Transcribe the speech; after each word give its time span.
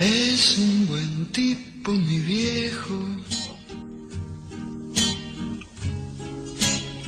Es 0.00 0.56
un 0.58 0.86
buen 0.86 1.32
tipo, 1.32 1.90
mi 1.90 2.20
viejo, 2.20 2.94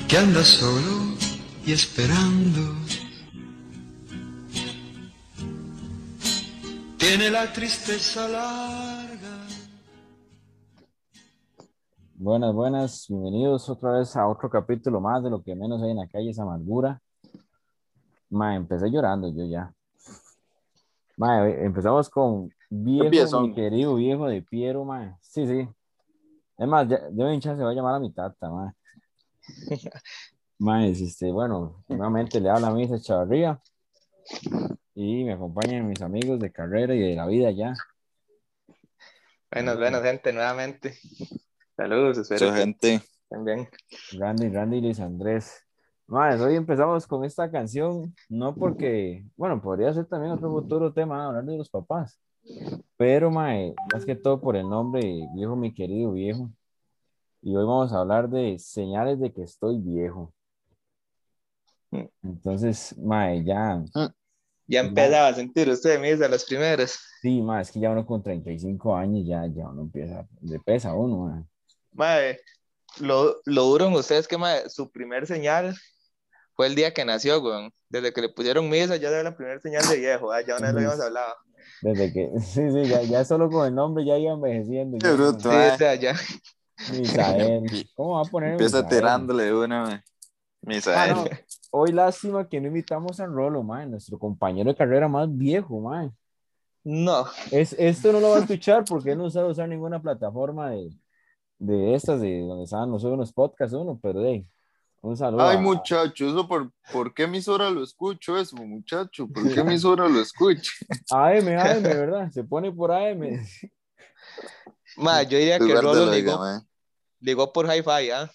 que 0.08 0.18
anda 0.18 0.42
solo 0.42 1.14
y 1.64 1.70
esperando. 1.70 2.74
Tiene 6.98 7.30
la 7.30 7.52
tristeza 7.52 8.26
larga. 8.26 9.46
Buenas, 12.14 12.52
buenas, 12.52 13.06
bienvenidos 13.08 13.68
otra 13.68 13.92
vez 14.00 14.16
a 14.16 14.26
otro 14.26 14.50
capítulo 14.50 15.00
más 15.00 15.22
de 15.22 15.30
lo 15.30 15.44
que 15.44 15.54
menos 15.54 15.80
hay 15.80 15.92
en 15.92 15.98
la 15.98 16.08
calle 16.08 16.30
es 16.30 16.38
amargura. 16.40 17.00
Ma, 18.30 18.56
empecé 18.56 18.90
llorando 18.90 19.32
yo 19.32 19.44
ya. 19.44 19.72
Ma, 21.16 21.48
empezamos 21.48 22.10
con 22.10 22.50
viejo, 22.70 23.40
mi 23.42 23.54
querido 23.54 23.96
viejo 23.96 24.28
de 24.28 24.42
Piero, 24.42 24.84
ma. 24.84 25.18
Sí, 25.20 25.46
sí. 25.46 25.68
Es 26.56 26.68
más, 26.68 26.88
ya, 26.88 26.98
de 27.10 27.40
chance 27.40 27.58
se 27.58 27.64
va 27.64 27.70
a 27.70 27.74
llamar 27.74 27.96
a 27.96 28.00
mi 28.00 28.12
tata, 28.12 28.50
ma. 28.50 28.74
Ma, 30.58 30.86
es, 30.86 31.00
este, 31.00 31.32
bueno, 31.32 31.82
nuevamente 31.88 32.38
le 32.38 32.50
habla 32.50 32.68
a 32.68 32.74
mí 32.74 32.82
esa 32.82 33.00
Chavarría 33.00 33.58
y 34.94 35.24
me 35.24 35.32
acompañan 35.32 35.88
mis 35.88 36.02
amigos 36.02 36.38
de 36.38 36.52
carrera 36.52 36.94
y 36.94 37.00
de 37.00 37.16
la 37.16 37.26
vida 37.26 37.50
ya. 37.50 37.74
Buenas, 39.50 39.78
buenas, 39.78 40.02
gente, 40.02 40.34
nuevamente. 40.34 40.98
Saludos, 41.74 42.18
espero 42.18 42.48
Mucha 42.48 42.58
gente. 42.58 42.94
estén 42.96 43.44
bien. 43.44 43.68
Randy, 44.18 44.50
Randy 44.50 44.76
y 44.76 44.80
Luis 44.82 45.00
Andrés. 45.00 45.66
Más, 46.06 46.38
hoy 46.40 46.56
empezamos 46.56 47.06
con 47.06 47.24
esta 47.24 47.50
canción, 47.50 48.14
no 48.28 48.54
porque, 48.54 49.24
bueno, 49.36 49.62
podría 49.62 49.94
ser 49.94 50.04
también 50.04 50.32
otro 50.32 50.50
futuro 50.50 50.92
tema, 50.92 51.26
hablar 51.26 51.44
de 51.44 51.56
los 51.56 51.70
papás, 51.70 52.20
pero 52.96 53.30
mae, 53.30 53.74
más 53.92 54.04
que 54.04 54.14
todo 54.14 54.40
por 54.40 54.56
el 54.56 54.68
nombre, 54.68 55.00
viejo, 55.34 55.56
mi 55.56 55.72
querido 55.72 56.12
viejo. 56.12 56.50
Y 57.42 57.56
hoy 57.56 57.64
vamos 57.64 57.92
a 57.92 58.00
hablar 58.00 58.28
de 58.28 58.58
señales 58.58 59.18
de 59.18 59.32
que 59.32 59.42
estoy 59.42 59.78
viejo. 59.78 60.34
Entonces, 62.22 62.96
mae, 62.98 63.42
ya, 63.42 63.82
Ya 64.66 64.80
empezaba 64.80 65.28
a 65.28 65.34
sentir 65.34 65.68
usted 65.68 66.00
de 66.00 66.28
las 66.28 66.44
primeras. 66.44 66.98
sí, 67.22 67.40
mae, 67.42 67.62
es 67.62 67.70
que 67.70 67.80
ya 67.80 67.90
uno 67.90 68.06
con 68.06 68.22
35 68.22 68.94
años 68.94 69.26
ya, 69.26 69.46
ya 69.46 69.68
uno 69.68 69.82
empieza, 69.82 70.26
le 70.42 70.58
pesa 70.60 70.90
a 70.90 70.94
uno, 70.94 71.26
mae. 71.26 71.44
Mae, 71.92 72.40
lo, 73.00 73.40
lo 73.44 73.62
duro 73.64 73.86
en 73.86 73.94
usted 73.94 74.16
es 74.16 74.28
que 74.28 74.38
mae, 74.38 74.68
su 74.68 74.90
primer 74.90 75.26
señal 75.26 75.74
fue 76.54 76.66
el 76.66 76.74
día 76.74 76.92
que 76.92 77.04
nació, 77.04 77.40
weón. 77.40 77.72
Desde 77.88 78.12
que 78.12 78.20
le 78.20 78.28
pusieron 78.28 78.68
misa 78.68 78.96
ya 78.96 79.08
era 79.08 79.22
la 79.22 79.36
primera 79.36 79.58
señal 79.60 79.88
de 79.88 79.96
viejo, 79.96 80.30
ah, 80.30 80.42
ya 80.42 80.56
una 80.56 80.66
vez 80.66 80.74
lo 80.74 80.80
habíamos 80.80 81.00
hablado. 81.00 81.34
Desde 81.82 82.12
que, 82.12 82.30
sí, 82.40 82.70
sí, 82.70 82.84
ya, 82.88 83.02
ya 83.02 83.24
solo 83.24 83.50
con 83.50 83.66
el 83.66 83.74
nombre 83.74 84.04
ya 84.04 84.18
iba 84.18 84.32
envejeciendo. 84.32 84.98
Qué 84.98 85.06
ya, 85.06 85.14
bruto, 85.14 85.50
Sí, 85.50 85.56
o 85.56 85.76
sea, 85.78 85.94
ya. 85.94 86.14
Misael. 86.92 87.88
¿Cómo 87.94 88.14
va 88.14 88.22
a 88.22 88.24
poner 88.24 88.52
Empieza 88.52 88.82
Misael? 88.82 88.98
tirándole 89.00 89.44
de 89.44 89.54
una, 89.54 89.82
mae. 89.82 90.02
Misael. 90.62 91.10
Ah, 91.10 91.14
no. 91.14 91.24
Hoy 91.72 91.92
lástima 91.92 92.48
que 92.48 92.60
no 92.60 92.68
invitamos 92.68 93.20
a 93.20 93.26
Rolo, 93.26 93.62
man, 93.62 93.90
nuestro 93.90 94.18
compañero 94.18 94.70
de 94.70 94.76
carrera 94.76 95.08
más 95.08 95.28
viejo, 95.36 95.80
man. 95.80 96.14
No, 96.82 97.26
Es, 97.50 97.74
esto 97.78 98.10
no 98.10 98.20
lo 98.20 98.30
va 98.30 98.36
a 98.36 98.40
escuchar 98.40 98.84
porque 98.86 99.12
él 99.12 99.18
no 99.18 99.28
sabe 99.28 99.50
usar 99.50 99.68
ninguna 99.68 100.00
plataforma 100.00 100.70
de, 100.70 100.90
de 101.58 101.94
estas, 101.94 102.22
de 102.22 102.40
donde 102.40 102.66
saben, 102.66 102.90
no 102.90 102.98
sube 102.98 103.12
unos 103.12 103.32
podcasts 103.32 103.74
uno, 103.74 103.98
pero 104.02 104.24
hey, 104.24 104.46
un 105.02 105.16
saludo. 105.16 105.42
Ay, 105.42 105.58
muchacho, 105.58 106.28
eso 106.28 106.46
por, 106.46 106.70
¿por 106.92 107.14
qué 107.14 107.24
emisora 107.24 107.70
lo 107.70 107.82
escucho 107.82 108.36
eso, 108.36 108.56
muchacho? 108.56 109.26
¿Por 109.28 109.52
qué 109.52 109.60
emisora 109.60 110.08
lo 110.08 110.20
escucho? 110.20 110.72
AM, 111.10 111.48
AM, 111.48 111.82
¿verdad? 111.82 112.30
Se 112.30 112.44
pone 112.44 112.70
por 112.70 112.92
AM. 112.92 113.20
mae, 114.96 115.26
yo 115.26 115.38
diría 115.38 115.58
que 115.58 115.64
Lugar 115.64 115.76
de 115.76 115.82
Rolo 115.82 116.12
ligó, 116.12 116.40
ligó 117.20 117.52
por 117.52 117.66
hi-fi, 117.66 118.10
¿ah? 118.10 118.30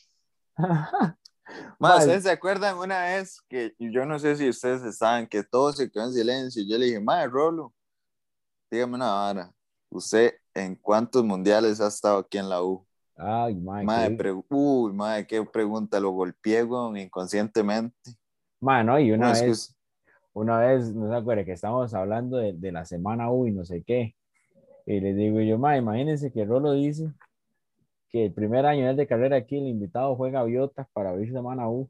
¿ustedes 1.79 2.23
se 2.23 2.31
acuerdan 2.31 2.77
una 2.77 3.03
vez 3.03 3.41
que 3.47 3.75
yo 3.77 4.05
no 4.05 4.17
sé 4.19 4.35
si 4.35 4.49
ustedes 4.49 4.81
estaban, 4.83 5.27
que 5.27 5.43
todos 5.43 5.77
se 5.77 5.89
quedó 5.91 6.05
en 6.05 6.13
silencio? 6.13 6.63
Yo 6.67 6.77
le 6.77 6.85
dije, 6.85 6.99
mae, 6.99 7.27
Rolo, 7.27 7.73
dígame 8.71 8.95
una 8.95 9.11
vara. 9.11 9.51
¿Usted 9.89 10.33
en 10.53 10.75
cuántos 10.75 11.23
mundiales 11.23 11.79
ha 11.79 11.87
estado 11.87 12.19
aquí 12.19 12.37
en 12.37 12.49
la 12.49 12.63
U? 12.63 12.84
Ay, 13.17 13.55
man. 13.55 13.85
Mae, 13.85 14.17
qué- 14.17 14.43
uy, 14.49 14.93
mae, 14.93 15.25
qué 15.25 15.43
pregunta, 15.43 15.99
lo 15.99 16.11
golpeé, 16.11 16.65
inconscientemente. 16.97 17.95
Man, 18.59 18.85
no, 18.87 18.99
y 18.99 19.11
una 19.11 19.27
No, 19.27 19.31
vez, 19.33 19.41
es- 19.43 19.75
una 20.33 20.59
vez, 20.59 20.93
no 20.93 21.09
se 21.09 21.15
acuerda 21.15 21.45
que 21.45 21.53
estábamos 21.53 21.93
hablando 21.93 22.37
de, 22.37 22.53
de 22.53 22.71
la 22.71 22.85
semana 22.85 23.31
U 23.31 23.47
y 23.47 23.51
no 23.51 23.63
sé 23.63 23.83
qué. 23.83 24.15
Y 24.85 24.99
le 24.99 25.13
digo 25.13 25.39
yo, 25.41 25.57
ma, 25.57 25.77
imagínense 25.77 26.31
que 26.31 26.45
Rolo 26.45 26.73
dice 26.73 27.11
que 28.09 28.25
el 28.25 28.33
primer 28.33 28.65
año 28.65 28.93
de 28.93 29.07
carrera 29.07 29.37
aquí 29.37 29.57
el 29.57 29.67
invitado 29.67 30.15
juega 30.15 30.39
gaviotas 30.39 30.87
para 30.93 31.09
abrir 31.11 31.31
semana 31.31 31.69
U. 31.69 31.89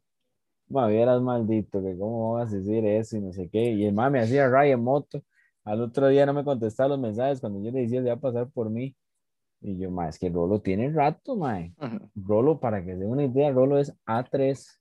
Ma, 0.67 0.87
vieras 0.87 1.21
maldito, 1.21 1.81
que 1.83 1.97
cómo 1.97 2.33
vas 2.33 2.51
a 2.53 2.57
decir 2.57 2.85
eso 2.85 3.17
y 3.17 3.21
no 3.21 3.31
sé 3.33 3.49
qué. 3.49 3.71
Y 3.71 3.85
el 3.85 3.93
ma 3.93 4.09
me 4.09 4.19
hacía 4.21 4.47
ray 4.49 4.71
en 4.71 4.83
moto. 4.83 5.21
Al 5.63 5.81
otro 5.81 6.07
día 6.07 6.25
no 6.25 6.33
me 6.33 6.43
contestaba 6.43 6.89
los 6.89 6.99
mensajes 6.99 7.39
cuando 7.39 7.61
yo 7.63 7.71
le 7.71 7.81
decía 7.81 8.01
se 8.01 8.07
va 8.09 8.13
a 8.15 8.19
pasar 8.19 8.49
por 8.49 8.69
mí. 8.69 8.95
Y 9.65 9.77
yo, 9.77 9.91
ma, 9.91 10.07
es 10.07 10.17
que 10.19 10.29
Rolo 10.29 10.61
tiene 10.61 10.89
rato, 10.91 11.35
ma. 11.35 11.59
Rolo, 12.15 12.59
para 12.59 12.83
que 12.85 12.93
se 12.93 12.99
dé 12.99 13.05
una 13.05 13.25
idea, 13.25 13.51
Rolo 13.51 13.79
es 13.79 13.93
A3. 14.05 14.79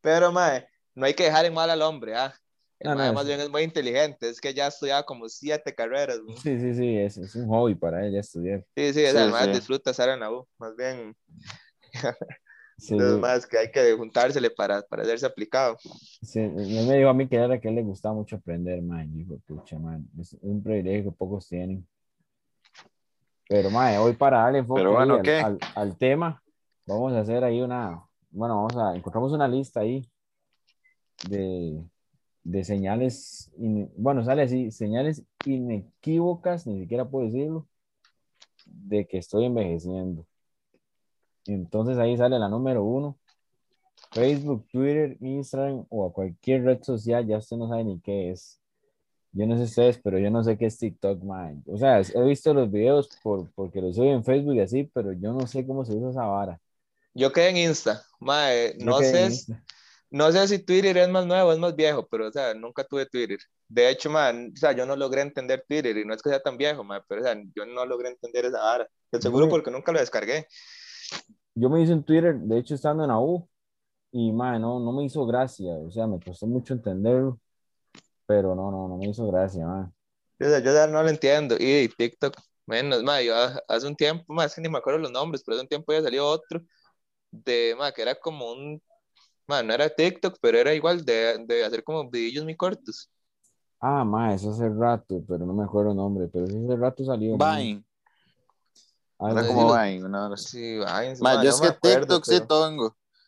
Pero, 0.00 0.32
mae, 0.32 0.66
no 0.94 1.06
hay 1.06 1.14
que 1.14 1.24
dejar 1.24 1.44
en 1.44 1.54
mal 1.54 1.70
al 1.70 1.82
hombre, 1.82 2.14
¿ah? 2.16 2.34
El 2.78 2.88
No, 2.88 2.94
no, 2.94 3.02
mae 3.02 3.08
es- 3.08 3.14
más 3.14 3.26
bien 3.26 3.40
es 3.40 3.50
muy 3.50 3.62
inteligente, 3.62 4.28
es 4.28 4.40
que 4.40 4.54
ya 4.54 4.66
ha 4.66 4.68
estudiado 4.68 5.04
como 5.04 5.28
siete 5.28 5.74
carreras, 5.74 6.18
weón. 6.26 6.38
Sí, 6.42 6.58
sí, 6.58 6.74
sí, 6.74 6.96
es, 6.96 7.18
es 7.18 7.34
un 7.36 7.48
hobby 7.48 7.74
para 7.74 8.06
ella 8.06 8.20
estudiar. 8.20 8.64
Sí, 8.76 8.92
sí, 8.94 9.06
sea, 9.06 9.26
Sí, 9.26 9.32
mae 9.32 9.46
sí. 9.46 9.52
disfruta 9.58 9.90
estar 9.90 10.08
en 10.08 10.20
la 10.20 10.30
U, 10.32 10.48
más 10.58 10.74
bien 10.76 11.14
Sí, 12.78 12.94
los 12.96 13.20
más 13.20 13.46
que 13.46 13.58
hay 13.58 13.70
que 13.70 13.92
juntársele 13.94 14.50
para, 14.50 14.82
para 14.82 15.02
hacerse 15.02 15.26
aplicado. 15.26 15.76
sí, 16.22 16.40
él 16.40 16.52
me 16.86 16.96
dijo 16.96 17.08
a 17.10 17.14
mí 17.14 17.28
que 17.28 17.36
era 17.36 17.60
que 17.60 17.68
él 17.68 17.74
le 17.74 17.82
gustaba 17.82 18.14
mucho 18.14 18.36
aprender, 18.36 18.80
man. 18.82 19.12
Dijo, 19.12 19.38
pucha, 19.46 19.78
man, 19.78 20.08
es 20.18 20.34
un 20.40 20.62
privilegio 20.62 21.10
que 21.10 21.16
pocos 21.16 21.48
tienen. 21.48 21.86
Pero, 23.50 23.68
man, 23.68 23.96
hoy 23.98 24.12
para 24.12 24.42
darle 24.42 24.60
enfoque 24.60 24.78
Pero 24.80 24.92
bueno, 24.92 25.14
ahí 25.14 25.18
al, 25.18 25.24
¿qué? 25.24 25.40
al- 25.40 25.58
al 25.74 25.96
tema, 25.98 26.40
vamos 26.86 27.12
a 27.14 27.18
hacer 27.18 27.42
ahí 27.42 27.60
una, 27.60 28.00
bueno, 28.30 28.54
vamos 28.54 28.76
a, 28.76 28.94
encontramos 28.94 29.32
una 29.32 29.48
lista 29.48 29.80
ahí 29.80 30.08
de, 31.28 31.82
de 32.44 32.62
señales, 32.64 33.50
in- 33.58 33.90
bueno, 33.96 34.22
sale 34.24 34.42
así, 34.42 34.70
señales 34.70 35.24
inequívocas, 35.44 36.64
ni 36.68 36.78
siquiera 36.78 37.08
puedo 37.08 37.26
decirlo, 37.26 37.66
de 38.66 39.08
que 39.08 39.18
estoy 39.18 39.46
envejeciendo. 39.46 40.24
Entonces 41.46 41.98
ahí 41.98 42.16
sale 42.16 42.38
la 42.38 42.48
número 42.48 42.84
uno. 42.84 43.18
Facebook, 44.12 44.64
Twitter, 44.70 45.16
Instagram 45.20 45.86
o 45.88 46.06
a 46.06 46.12
cualquier 46.12 46.62
red 46.62 46.82
social, 46.84 47.26
ya 47.26 47.38
usted 47.38 47.56
no 47.56 47.68
sabe 47.68 47.82
ni 47.82 47.98
qué 47.98 48.30
es. 48.30 48.60
Yo 49.32 49.46
no 49.46 49.56
sé 49.56 49.62
ustedes, 49.62 49.98
pero 50.02 50.18
yo 50.18 50.30
no 50.30 50.42
sé 50.42 50.58
qué 50.58 50.66
es 50.66 50.78
TikTok, 50.78 51.22
man. 51.22 51.62
O 51.66 51.78
sea, 51.78 52.00
he 52.00 52.22
visto 52.24 52.52
los 52.52 52.70
videos 52.70 53.08
por, 53.22 53.50
porque 53.52 53.80
los 53.80 53.94
suben 53.94 54.10
en 54.10 54.24
Facebook 54.24 54.54
y 54.54 54.60
así, 54.60 54.90
pero 54.92 55.12
yo 55.12 55.32
no 55.32 55.46
sé 55.46 55.64
cómo 55.66 55.84
se 55.84 55.94
usa 55.94 56.10
esa 56.10 56.26
vara. 56.26 56.60
Yo 57.14 57.32
quedé 57.32 57.50
en 57.50 57.56
Insta, 57.56 58.02
Yo 58.20 58.84
no 58.84 58.98
sé, 58.98 59.24
en 59.24 59.30
Insta. 59.30 59.64
no 60.10 60.32
sé 60.32 60.48
si 60.48 60.58
Twitter 60.58 60.96
es 60.96 61.08
más 61.08 61.26
nuevo, 61.26 61.52
es 61.52 61.58
más 61.58 61.76
viejo, 61.76 62.06
pero, 62.08 62.28
o 62.28 62.32
sea, 62.32 62.54
nunca 62.54 62.84
tuve 62.84 63.06
Twitter. 63.06 63.38
De 63.68 63.88
hecho, 63.88 64.10
man, 64.10 64.52
o 64.52 64.56
sea, 64.56 64.72
yo 64.72 64.84
no 64.84 64.96
logré 64.96 65.22
entender 65.22 65.64
Twitter 65.68 65.96
y 65.96 66.04
no 66.04 66.12
es 66.14 66.22
que 66.22 66.30
sea 66.30 66.40
tan 66.40 66.56
viejo, 66.56 66.82
mae, 66.82 67.00
pero, 67.06 67.20
o 67.20 67.24
sea, 67.24 67.36
yo 67.54 67.66
no 67.66 67.86
logré 67.86 68.08
entender 68.08 68.46
esa 68.46 68.58
vara. 68.58 68.88
De 69.12 69.20
seguro 69.20 69.48
porque 69.48 69.70
nunca 69.70 69.92
lo 69.92 70.00
descargué. 70.00 70.46
Yo 71.54 71.68
me 71.68 71.82
hice 71.82 71.92
un 71.92 72.02
Twitter, 72.04 72.36
de 72.36 72.58
hecho, 72.58 72.74
estando 72.74 73.04
en 73.04 73.10
la 73.10 73.20
U, 73.20 73.48
y 74.12 74.32
man, 74.32 74.60
no, 74.60 74.80
no 74.80 74.92
me 74.92 75.04
hizo 75.04 75.24
gracia. 75.26 75.72
O 75.74 75.90
sea, 75.90 76.06
me 76.06 76.20
costó 76.20 76.46
mucho 76.46 76.74
entenderlo, 76.74 77.38
pero 78.30 78.54
no, 78.54 78.70
no, 78.70 78.86
no 78.86 78.96
me 78.96 79.08
hizo 79.08 79.26
gracia, 79.26 79.66
man. 79.66 79.92
Yo 80.38 80.46
ya 80.60 80.86
no 80.86 81.02
lo 81.02 81.08
entiendo. 81.08 81.56
Y 81.58 81.88
TikTok, 81.88 82.32
menos, 82.64 83.02
mae, 83.02 83.26
yo 83.26 83.34
hace 83.66 83.88
un 83.88 83.96
tiempo, 83.96 84.32
más 84.32 84.54
que 84.54 84.60
ni 84.60 84.68
me 84.68 84.78
acuerdo 84.78 85.00
los 85.00 85.10
nombres, 85.10 85.42
pero 85.44 85.56
hace 85.56 85.62
un 85.62 85.68
tiempo 85.68 85.92
ya 85.92 86.00
salió 86.00 86.24
otro 86.24 86.60
de, 87.32 87.74
mae, 87.76 87.92
que 87.92 88.02
era 88.02 88.14
como 88.14 88.52
un, 88.52 88.80
mae, 89.48 89.64
no 89.64 89.74
era 89.74 89.88
TikTok, 89.88 90.38
pero 90.40 90.58
era 90.58 90.72
igual 90.72 91.04
de, 91.04 91.44
de 91.44 91.64
hacer 91.64 91.82
como 91.82 92.08
videos 92.08 92.44
muy 92.44 92.54
cortos. 92.54 93.10
Ah, 93.80 94.04
man, 94.04 94.30
eso 94.30 94.52
hace 94.52 94.68
rato, 94.68 95.20
pero 95.26 95.44
no 95.44 95.52
me 95.52 95.64
acuerdo 95.64 95.90
el 95.90 95.96
nombre, 95.96 96.28
pero 96.28 96.46
sí 96.46 96.54
hace 96.56 96.76
rato 96.76 97.04
salió. 97.04 97.36
man. 97.36 97.58
Vine, 97.58 97.84
era 99.18 99.40
así. 99.40 99.48
como 99.48 99.74
sí. 99.74 99.80
Vine, 99.80 100.04
una 100.04 100.26
hora. 100.26 100.36
Sí, 100.36 100.78
Mae, 100.86 101.16
mae, 101.18 101.44
yo 101.44 101.50
es 101.50 101.60
que 101.60 101.66
acuerdo, 101.66 102.20
TikTok 102.20 102.24
sí 102.26 102.40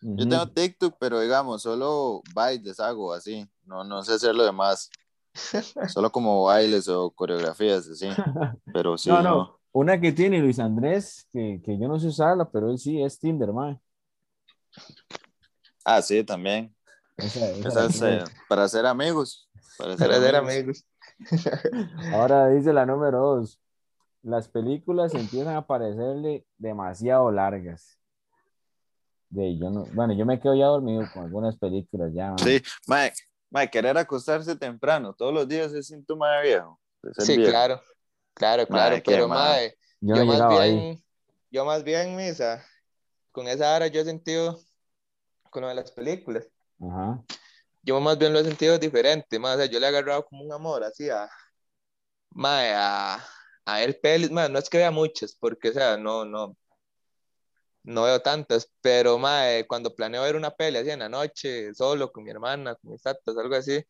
tengo. 0.02 0.16
Yo 0.18 0.28
tengo 0.28 0.48
TikTok, 0.48 0.96
pero 0.98 1.20
digamos, 1.20 1.62
solo 1.62 2.22
bailes 2.34 2.80
hago 2.80 3.12
así. 3.12 3.48
No, 3.64 3.84
no 3.84 4.02
sé 4.02 4.14
hacer 4.14 4.34
lo 4.34 4.44
demás. 4.44 4.90
Solo 5.88 6.12
como 6.12 6.44
bailes 6.44 6.88
o 6.88 7.10
coreografías, 7.10 7.88
así. 7.88 8.08
Pero 8.72 8.98
sí, 8.98 9.08
no, 9.08 9.22
no. 9.22 9.30
no. 9.30 9.58
Una 9.72 9.98
que 10.00 10.12
tiene 10.12 10.38
Luis 10.40 10.58
Andrés, 10.58 11.26
que, 11.32 11.62
que 11.64 11.78
yo 11.78 11.88
no 11.88 11.98
sé 11.98 12.08
usarla, 12.08 12.50
pero 12.50 12.70
él 12.70 12.78
sí 12.78 13.02
es 13.02 13.18
Tinder, 13.18 13.52
man. 13.54 13.80
Ah, 15.84 16.02
sí, 16.02 16.22
también. 16.24 16.74
Esa, 17.16 17.50
esa 17.50 17.68
Esa 17.68 17.80
la 17.80 17.86
es 17.86 17.92
tiene. 17.92 18.18
eh, 18.18 18.24
para 18.48 18.68
ser 18.68 18.86
amigos. 18.86 19.48
Para 19.76 19.96
ser 19.96 20.10
Para 20.10 20.20
ser 20.20 20.36
amigos. 20.36 20.36
amigos. 20.36 20.86
Ahora 22.12 22.48
dice 22.48 22.72
la 22.72 22.86
número 22.86 23.18
dos. 23.20 23.60
Las 24.22 24.48
películas 24.48 25.14
empiezan 25.14 25.56
a 25.56 25.66
parecerle 25.66 26.46
demasiado 26.58 27.30
largas. 27.32 27.98
De, 29.32 29.58
yo 29.58 29.70
no, 29.70 29.86
bueno, 29.86 30.12
yo 30.12 30.26
me 30.26 30.38
quedo 30.38 30.54
ya 30.54 30.66
dormido 30.66 31.08
con 31.10 31.24
algunas 31.24 31.56
películas 31.56 32.12
ya. 32.14 32.30
man. 32.30 32.36
Sí, 32.38 32.60
mae, 32.86 33.12
mae, 33.50 33.70
querer 33.70 33.96
acostarse 33.96 34.54
temprano 34.56 35.14
todos 35.14 35.32
los 35.32 35.48
días 35.48 35.72
es 35.72 35.86
síntoma 35.86 36.36
de 36.36 36.42
viejo. 36.48 36.78
Sí, 37.18 37.36
viejo. 37.36 37.50
claro, 37.50 37.80
claro, 38.34 38.66
claro, 38.66 38.96
Mae, 38.96 39.02
pero 39.02 39.26
mae, 39.28 39.74
Yo 40.02 40.16
no 40.16 40.16
yo 40.16 40.22
he 40.22 40.26
más 40.26 40.60
ahí. 40.60 40.70
bien, 40.72 41.04
yo 41.50 41.64
más 41.64 41.82
bien, 41.82 42.14
misa, 42.14 42.62
con 43.32 43.48
esa 43.48 43.74
hora 43.74 43.86
yo 43.86 44.02
he 44.02 44.04
sentido, 44.04 44.60
con 45.50 45.62
lo 45.62 45.68
de 45.68 45.76
las 45.76 45.90
películas, 45.92 46.46
Ajá. 46.78 47.22
yo 47.82 47.98
más 48.00 48.18
bien 48.18 48.34
lo 48.34 48.38
he 48.40 48.44
sentido 48.44 48.78
diferente, 48.78 49.38
más, 49.38 49.54
o 49.56 49.58
sea, 49.60 49.66
yo 49.66 49.80
le 49.80 49.86
he 49.86 49.88
agarrado 49.88 50.26
como 50.26 50.44
un 50.44 50.52
amor 50.52 50.84
así 50.84 51.08
a, 51.08 51.26
mae, 52.30 52.72
a, 52.74 53.18
a 53.64 53.78
ver 53.80 53.98
pelis, 54.00 54.30
mae, 54.30 54.48
no 54.50 54.58
es 54.58 54.68
que 54.68 54.78
vea 54.78 54.90
muchas, 54.90 55.34
porque, 55.34 55.70
o 55.70 55.72
sea, 55.72 55.96
no, 55.96 56.24
no, 56.24 56.56
no 57.84 58.04
veo 58.04 58.20
tantas, 58.22 58.70
pero, 58.80 59.18
mae, 59.18 59.66
cuando 59.66 59.94
planeo 59.94 60.22
ver 60.22 60.36
una 60.36 60.50
peli 60.50 60.78
así 60.78 60.90
en 60.90 61.00
la 61.00 61.08
noche, 61.08 61.74
solo, 61.74 62.10
con 62.12 62.24
mi 62.24 62.30
hermana, 62.30 62.74
con 62.76 62.92
mis 62.92 63.02
tatas, 63.02 63.36
algo 63.36 63.54
así, 63.56 63.82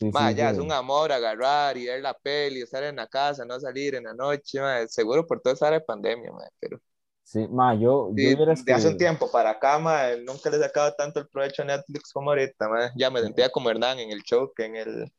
Sí, 0.00 0.12
Ma, 0.12 0.30
sí, 0.32 0.32
ya 0.32 0.50
sí. 0.50 0.50
es 0.50 0.58
un 0.58 0.70
amor 0.72 1.10
agarrar 1.12 1.76
y 1.76 1.86
ver 1.86 2.00
la 2.02 2.14
peli, 2.14 2.62
estar 2.62 2.82
en 2.84 2.96
la 2.96 3.06
casa, 3.08 3.44
no 3.44 3.58
salir 3.58 3.94
en 3.96 4.04
la 4.04 4.14
noche, 4.14 4.60
ma, 4.60 4.86
seguro 4.86 5.26
por 5.26 5.40
toda 5.40 5.54
esa 5.54 5.70
de 5.70 5.80
pandemia, 5.80 6.30
ma, 6.32 6.44
pero 6.60 6.78
Sí, 7.22 7.46
ma, 7.48 7.74
yo, 7.74 8.12
yo 8.16 8.34
sí, 8.36 8.36
vieras 8.36 8.64
de 8.64 8.72
hace 8.72 8.88
un 8.88 8.96
que- 8.96 8.96
tiempo 8.96 9.30
para 9.30 9.50
acá, 9.50 9.78
nunca 10.26 10.50
le 10.50 10.56
he 10.56 10.60
sacado 10.60 10.94
tanto 10.94 11.20
el 11.20 11.28
provecho 11.28 11.62
a 11.62 11.64
Netflix 11.66 12.12
como 12.12 12.30
ahorita, 12.30 12.68
ma. 12.68 12.90
ya 12.94 13.10
me 13.10 13.20
sentía 13.22 13.50
como 13.50 13.70
Hernán 13.70 13.98
en 13.98 14.10
el 14.10 14.22
show, 14.22 14.52
que 14.56 14.64
en 14.66 14.76
el, 14.76 15.12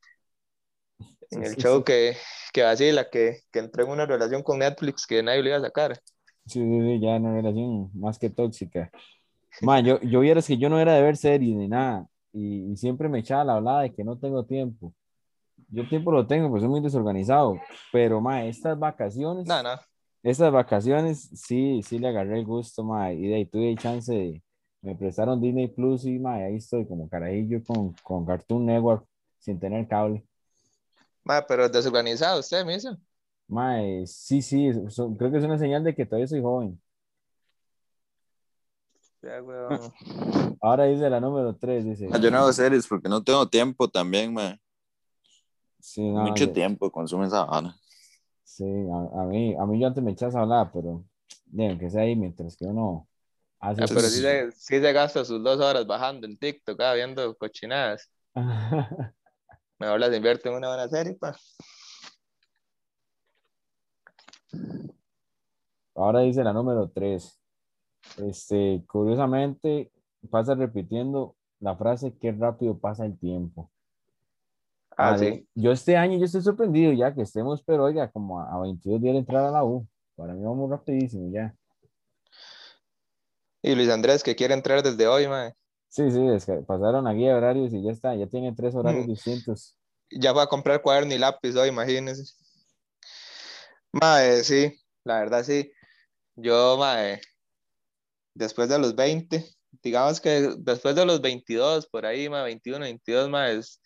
en 1.32 1.44
el 1.44 1.58
show 1.58 1.84
que, 1.84 2.18
que 2.54 2.64
vacila, 2.64 3.10
que, 3.10 3.42
que 3.52 3.60
entró 3.60 3.84
en 3.84 3.90
una 3.92 4.06
relación 4.06 4.44
con 4.44 4.60
Netflix 4.60 5.06
que 5.08 5.24
nadie 5.24 5.44
le 5.44 5.50
iba 5.50 5.58
a 5.60 5.62
sacar. 5.62 6.00
Sí, 6.46 6.60
sí, 6.62 7.00
ya 7.00 7.16
una 7.18 7.34
relación 7.34 7.90
más 7.94 8.20
que 8.20 8.30
tóxica. 8.30 8.92
Ma, 9.62 9.80
yo, 9.80 10.00
yo 10.02 10.20
vieras 10.20 10.48
que 10.48 10.58
yo 10.58 10.70
no 10.70 10.80
era 10.80 10.94
de 10.94 11.02
ver 11.02 11.18
series 11.18 11.56
ni 11.56 11.68
nada. 11.68 12.08
Y, 12.34 12.72
y 12.72 12.78
siempre 12.78 13.10
me 13.10 13.20
echaba 13.20 13.44
la 13.46 13.56
hablada 13.56 13.82
de 13.82 13.94
que 13.94 14.04
no 14.04 14.18
tengo 14.18 14.46
tiempo. 14.46 14.94
Yo 15.70 15.88
tiempo 15.88 16.12
lo 16.12 16.28
tengo, 16.28 16.50
pues 16.50 16.62
soy 16.62 16.70
muy 16.70 16.82
desorganizado. 16.82 17.60
Pero, 17.92 18.22
ma, 18.22 18.46
estas 18.46 18.78
vacaciones, 18.78 19.48
No, 19.48 19.64
no, 19.64 19.80
estas 20.24 20.52
vacaciones, 20.52 21.30
sí, 21.36 21.82
sí 21.84 22.00
le 22.00 22.10
agarré 22.10 22.40
el 22.40 22.46
gusto, 22.46 22.84
ma. 22.84 23.12
Y 23.14 23.28
de 23.28 23.36
ahí 23.36 23.46
tuve 23.46 23.76
chance 23.78 24.14
de, 24.14 24.44
me 24.82 24.96
prestaron 24.96 25.42
Disney 25.42 25.68
Plus 25.68 26.06
y, 26.06 26.20
ma, 26.20 26.36
ahí 26.36 26.58
estoy 26.58 26.86
como 26.88 27.10
carajillo 27.10 27.64
con, 27.64 27.94
con 28.04 28.26
Cartoon 28.26 28.66
Network 28.66 29.06
sin 29.40 29.60
tener 29.60 29.88
cable. 29.88 30.26
ma, 31.24 31.46
pero 31.46 31.70
desorganizado 31.70 32.40
usted, 32.40 32.66
me 32.66 32.76
hizo. 32.76 32.98
Ma, 33.48 33.82
eh, 33.84 34.06
sí, 34.08 34.42
sí, 34.42 34.72
creo 35.18 35.32
que 35.32 35.38
es 35.38 35.44
una 35.44 35.58
señal 35.58 35.84
de 35.84 35.94
que 35.96 36.06
todavía 36.06 36.28
soy 36.28 36.42
joven. 36.42 36.82
Ya, 39.22 39.42
weón. 39.42 39.94
Ahora 40.62 40.86
dice 40.86 41.10
la 41.10 41.20
número 41.20 41.56
3, 41.56 41.86
dice. 41.86 42.10
Ah, 42.12 42.18
Yo 42.20 42.32
no 42.32 42.38
hago 42.38 42.54
series 42.54 42.88
porque 42.88 43.10
no 43.10 43.24
tengo 43.24 43.48
tiempo 43.48 43.88
también, 43.88 44.34
mae. 44.34 44.60
Sí, 45.80 46.02
no, 46.02 46.30
Mucho 46.30 46.46
yo- 46.46 46.54
tiempo 46.54 46.92
consume 46.92 47.28
esa 47.28 47.46
vara. 47.46 47.76
Sí, 48.44 48.64
a, 48.64 49.22
a 49.22 49.26
mí, 49.26 49.56
a 49.60 49.66
mí 49.66 49.80
yo 49.80 49.88
antes 49.88 50.04
me 50.04 50.12
echas 50.12 50.36
a 50.36 50.42
hablar, 50.42 50.72
pero 50.74 51.04
bien, 51.46 51.78
que 51.78 51.90
sea 51.90 52.02
ahí 52.04 52.16
mientras 52.16 52.56
que 52.56 52.66
uno 52.66 53.08
hace 53.60 53.84
Ah, 53.84 53.88
pero 53.88 54.02
sí 54.04 54.22
se, 54.22 54.52
sí 54.52 54.80
se 54.80 54.94
gasta 54.94 55.26
sus 55.26 55.44
dos 55.44 55.60
horas 55.60 55.86
bajando 55.86 56.26
en 56.26 56.38
TikTok, 56.38 56.80
ah, 56.82 56.94
viendo 56.94 57.36
cochinadas. 57.36 58.10
Mejor 59.80 60.00
las 60.00 60.16
invierto 60.16 60.50
en 60.50 60.56
una 60.56 60.70
buena 60.70 60.88
serie, 60.88 61.14
pa. 61.16 61.36
Ahora 65.96 66.22
dice 66.22 66.44
la 66.44 66.54
número 66.54 66.90
3. 66.90 67.40
Este, 68.18 68.84
curiosamente, 68.88 69.92
pasa 70.30 70.56
repitiendo 70.56 71.36
la 71.60 71.76
frase 71.76 72.14
qué 72.20 72.32
rápido 72.32 72.78
pasa 72.78 73.06
el 73.06 73.18
tiempo. 73.18 73.72
Ah, 74.98 75.12
Vale, 75.12 75.34
sí. 75.34 75.48
Yo 75.56 75.72
este 75.72 75.98
año 75.98 76.18
yo 76.18 76.26
estoy 76.26 76.42
sorprendido 76.42 76.92
ya 76.94 77.14
que 77.14 77.22
estemos, 77.22 77.64
pero 77.64 77.84
oiga, 77.86 78.10
como 78.12 78.40
a, 78.40 78.54
a 78.54 78.60
22 78.62 79.02
días 79.02 79.14
de 79.14 79.20
entrar 79.20 79.44
a 79.44 79.52
la 79.52 79.64
U. 79.64 79.88
Para 80.16 80.34
mí 80.34 80.44
vamos 80.44 80.70
rapidísimo 80.70 81.30
ya. 81.32 81.54
Y 83.62 83.76
Luis 83.76 83.90
Andrés, 83.90 84.24
que 84.24 84.36
quiere 84.36 84.54
entrar 84.54 84.84
desde 84.84 85.08
hoy, 85.08 85.28
mae. 85.28 85.54
Sí, 85.90 86.12
sí, 86.12 86.28
es 86.28 86.46
que 86.46 86.54
pasaron 86.58 87.06
de 87.06 87.34
horarios 87.34 87.74
y 87.74 87.82
ya 87.82 87.92
está, 87.92 88.16
ya 88.16 88.28
tienen 88.28 88.56
tres 88.56 88.76
horarios 88.76 89.06
Mm. 89.06 89.10
distintos. 89.10 89.78
Ya 90.12 90.34
va 90.34 90.44
a 90.44 90.48
comprar 90.48 90.82
cuaderno 90.82 91.14
y 91.14 91.18
lápiz 91.18 91.56
hoy, 91.56 91.70
imagínese. 91.70 92.24
Mae, 94.02 94.44
sí, 94.44 94.78
la 95.06 95.20
verdad 95.20 95.44
sí. 95.44 95.72
Yo, 96.36 96.76
mae, 96.78 97.22
después 98.34 98.68
de 98.68 98.78
los 98.78 98.94
20, 98.94 99.46
digamos 99.82 100.20
que 100.20 100.54
después 100.58 100.96
de 100.96 101.06
los 101.06 101.22
22, 101.22 101.88
por 101.88 102.06
ahí, 102.06 102.28
mae, 102.28 102.44
21, 102.44 102.80
22, 102.80 103.30
mae, 103.30 103.56
es 103.58 103.82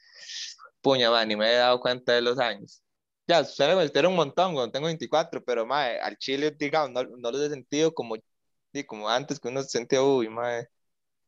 puña, 0.82 1.12
mae, 1.12 1.28
ni 1.28 1.36
me 1.36 1.52
he 1.52 1.58
dado 1.58 1.80
cuenta 1.80 2.14
de 2.14 2.24
los 2.24 2.40
años. 2.40 2.82
Ya, 3.28 3.44
suele 3.44 3.76
meter 3.76 4.08
un 4.08 4.16
montón 4.16 4.54
cuando 4.56 4.72
tengo 4.72 4.88
24, 4.88 5.44
pero, 5.44 5.68
mae, 5.68 6.00
al 6.00 6.18
chile, 6.18 6.56
digamos, 6.58 6.90
no, 6.92 7.04
no 7.04 7.32
los 7.32 7.42
he 7.42 7.50
sentido 7.50 7.94
como, 7.94 8.16
como 8.88 9.08
antes, 9.08 9.40
que 9.40 9.50
uno 9.50 9.62
se 9.62 9.70
sentía, 9.70 10.02
uy, 10.02 10.28
mae, 10.28 10.68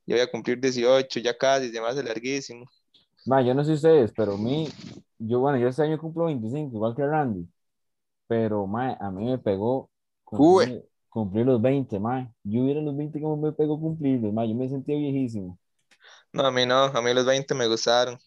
yo 0.07 0.15
voy 0.15 0.21
a 0.21 0.31
cumplir 0.31 0.59
18, 0.59 1.19
ya 1.19 1.37
casi, 1.37 1.71
me 1.71 1.87
hace 1.87 2.01
larguísimo. 2.01 2.65
Ma, 3.27 3.43
yo 3.43 3.53
no 3.53 3.63
sé 3.63 3.73
ustedes, 3.73 4.11
pero 4.15 4.39
mí, 4.39 4.69
yo, 5.19 5.39
bueno, 5.39 5.59
yo 5.59 5.67
este 5.67 5.83
año 5.83 5.99
cumplo 5.99 6.25
25, 6.25 6.75
igual 6.75 6.95
que 6.95 7.05
Randy, 7.05 7.47
pero, 8.31 8.65
ma, 8.65 8.93
a 8.93 9.11
mí 9.11 9.25
me 9.25 9.37
pegó 9.37 9.89
cumplir, 10.23 10.87
cumplir 11.09 11.45
los 11.45 11.61
20, 11.61 11.99
ma. 11.99 12.33
Yo 12.43 12.61
hubiera 12.61 12.79
los 12.79 12.95
20 12.95 13.19
como 13.19 13.35
me 13.35 13.51
pegó 13.51 13.77
cumplirlos, 13.77 14.31
ma, 14.31 14.45
yo 14.45 14.55
me 14.55 14.69
sentía 14.69 14.95
viejísimo. 14.95 15.59
No, 16.31 16.45
a 16.45 16.49
mí 16.51 16.65
no, 16.65 16.85
a 16.85 17.01
mí 17.01 17.13
los 17.13 17.25
20 17.25 17.53
me 17.55 17.67
gustaron. 17.67 18.17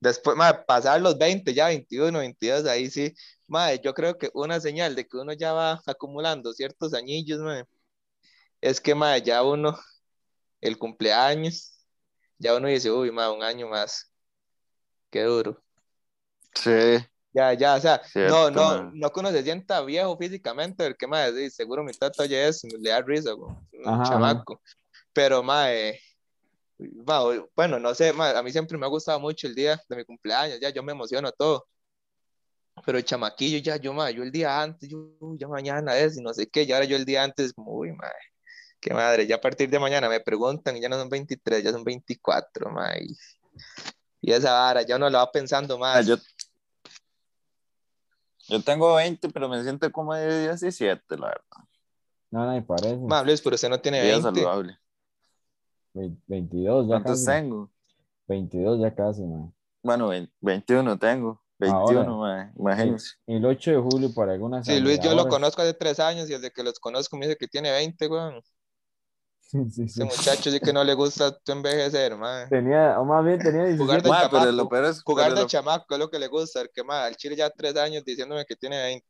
Después, 0.00 0.36
mae, 0.36 0.52
pasar 0.66 1.00
los 1.00 1.16
20, 1.16 1.54
ya 1.54 1.68
21, 1.68 2.18
22, 2.18 2.66
ahí 2.66 2.90
sí. 2.90 3.14
Mae, 3.46 3.78
yo 3.78 3.94
creo 3.94 4.18
que 4.18 4.30
una 4.34 4.58
señal 4.58 4.96
de 4.96 5.06
que 5.06 5.16
uno 5.16 5.32
ya 5.32 5.52
va 5.52 5.80
acumulando 5.86 6.52
ciertos 6.52 6.92
añillos, 6.92 7.38
mae, 7.38 7.64
es 8.60 8.80
que, 8.80 8.96
mae, 8.96 9.22
ya 9.22 9.44
uno, 9.44 9.78
el 10.60 10.76
cumpleaños, 10.76 11.86
ya 12.36 12.56
uno 12.56 12.66
dice, 12.66 12.90
uy, 12.90 13.12
mae, 13.12 13.30
un 13.30 13.44
año 13.44 13.68
más. 13.68 14.12
Qué 15.08 15.22
duro. 15.22 15.62
Sí, 16.52 16.98
Ya, 17.32 17.52
ya, 17.54 17.76
o 17.76 17.80
sea, 17.80 18.02
Cierto, 18.02 18.50
no, 18.50 18.74
no, 18.74 18.82
mae. 18.82 18.90
no 18.94 19.10
que 19.12 19.20
uno 19.20 19.30
se 19.30 19.42
sienta 19.44 19.80
viejo 19.82 20.16
físicamente, 20.18 20.84
porque, 20.88 21.06
mae, 21.06 21.32
sí, 21.32 21.50
seguro 21.50 21.84
mi 21.84 21.92
tata 21.92 22.24
oye 22.24 22.48
eso, 22.48 22.66
y 22.66 22.70
le 22.80 22.90
da 22.90 23.00
risa, 23.02 23.32
güey, 23.32 23.54
un 23.72 23.86
Ajá, 23.86 24.02
ajá. 24.02 24.10
chamaco. 24.10 24.60
Pero, 25.12 25.42
mae, 25.42 26.00
ma, 27.06 27.20
bueno, 27.54 27.78
no 27.78 27.94
sé, 27.94 28.12
ma, 28.12 28.30
a 28.30 28.42
mí 28.42 28.50
siempre 28.50 28.76
me 28.76 28.86
ha 28.86 28.88
gustado 28.88 29.20
mucho 29.20 29.46
el 29.46 29.54
día 29.54 29.80
de 29.88 29.96
mi 29.96 30.04
cumpleaños, 30.04 30.58
ya 30.60 30.70
yo 30.70 30.82
me 30.82 30.92
emociono 30.92 31.30
todo. 31.30 31.66
Pero 32.84 32.98
el 32.98 33.04
chamaquillo 33.04 33.58
ya, 33.58 33.76
yo, 33.76 33.92
ma, 33.92 34.10
yo 34.10 34.22
el 34.24 34.32
día 34.32 34.60
antes, 34.60 34.88
yo, 34.88 35.12
ya 35.38 35.46
mañana 35.46 35.96
es, 35.96 36.16
y 36.16 36.22
no 36.22 36.34
sé 36.34 36.48
qué, 36.48 36.62
y 36.64 36.72
ahora 36.72 36.84
yo 36.84 36.96
el 36.96 37.04
día 37.04 37.22
antes, 37.22 37.52
como, 37.52 37.74
uy, 37.74 37.92
madre, 37.92 38.14
qué 38.80 38.92
madre, 38.92 39.26
ya 39.26 39.36
a 39.36 39.40
partir 39.40 39.70
de 39.70 39.78
mañana 39.78 40.08
me 40.08 40.18
preguntan, 40.18 40.76
y 40.76 40.80
ya 40.80 40.88
no 40.88 40.98
son 40.98 41.08
23, 41.08 41.62
ya 41.62 41.70
son 41.70 41.84
24, 41.84 42.70
ma, 42.70 42.96
y, 42.98 43.14
y 44.22 44.32
esa 44.32 44.52
vara, 44.52 44.82
ya 44.82 44.96
uno 44.96 45.08
la 45.10 45.18
va 45.18 45.30
pensando 45.30 45.78
más. 45.78 46.06
yo, 46.06 46.16
yo 48.50 48.62
tengo 48.62 48.94
20, 48.96 49.28
pero 49.30 49.48
me 49.48 49.62
siento 49.62 49.90
como 49.92 50.14
de 50.14 50.42
17, 50.48 51.16
la 51.16 51.28
verdad. 51.28 51.68
No, 52.30 52.46
no, 52.46 52.52
me 52.52 52.62
parece. 52.62 52.96
Ma, 52.96 53.22
Luis, 53.22 53.40
pero 53.40 53.54
usted 53.54 53.68
no 53.68 53.80
tiene 53.80 54.02
Vida 54.02 54.18
20. 54.18 54.40
saludable. 54.40 54.78
Ve- 55.94 56.16
22 56.26 56.86
ya 56.86 56.88
¿Cuántos 56.94 57.24
casi. 57.24 57.26
tengo? 57.26 57.70
22 58.28 58.80
ya 58.80 58.94
casi, 58.94 59.22
ma. 59.22 59.52
Bueno, 59.82 60.08
vein- 60.08 60.30
21 60.40 60.98
tengo. 60.98 61.42
21, 61.58 62.16
mae, 62.18 62.50
imagínense. 62.56 63.16
El 63.26 63.44
8 63.44 63.70
de 63.72 63.76
julio 63.76 64.14
para 64.14 64.32
algunas 64.32 64.64
Sí, 64.64 64.80
Luis, 64.80 64.98
yo 65.00 65.14
lo 65.14 65.28
conozco 65.28 65.60
hace 65.60 65.74
tres 65.74 66.00
años, 66.00 66.28
y 66.30 66.32
desde 66.32 66.50
que 66.50 66.62
los 66.62 66.78
conozco 66.80 67.18
me 67.18 67.26
dice 67.26 67.36
que 67.36 67.48
tiene 67.48 67.70
20, 67.70 68.06
weón. 68.08 68.42
Sí, 69.50 69.58
sí, 69.70 69.88
sí. 69.88 70.02
Ese 70.02 70.04
muchacho 70.04 70.50
sí 70.50 70.60
que 70.60 70.72
no 70.72 70.84
le 70.84 70.94
gusta 70.94 71.36
tu 71.44 71.52
envejecer, 71.52 72.16
ma. 72.16 72.46
Tenía, 72.48 73.00
o 73.00 73.04
más 73.04 73.24
bien 73.24 73.38
tenía 73.38 73.64
17. 73.64 73.82
Jugar 73.82 74.02
de 74.02 74.08
pero 74.10 74.20
chamaco, 74.30 74.52
lo 74.52 74.68
peor 74.68 74.84
es. 74.84 75.02
Jugar 75.02 75.26
pero 75.26 75.34
de 75.36 75.40
lo- 75.42 75.48
chamaco 75.48 75.94
es 75.94 75.98
lo 75.98 76.10
que 76.10 76.18
le 76.18 76.28
gusta, 76.28 76.60
el 76.60 76.70
que 76.70 76.84
más, 76.84 77.06
al 77.06 77.16
chile 77.16 77.34
ya 77.36 77.50
tres 77.50 77.76
años 77.76 78.04
diciéndome 78.04 78.44
que 78.46 78.54
tiene 78.54 78.80
20. 78.80 79.06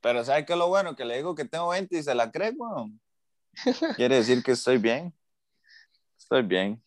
Pero 0.00 0.24
¿sabe 0.24 0.44
qué 0.44 0.54
es 0.54 0.58
lo 0.58 0.68
bueno? 0.68 0.96
Que 0.96 1.04
le 1.04 1.16
digo 1.16 1.34
que 1.34 1.44
tengo 1.44 1.68
20 1.68 1.98
y 1.98 2.02
se 2.02 2.14
la 2.14 2.30
cree, 2.30 2.52
weón. 2.56 2.98
Quiere 3.96 4.16
decir 4.16 4.42
que 4.42 4.52
estoy 4.52 4.78
bien. 4.78 5.14
Estoy 6.18 6.42
bien. 6.42 6.82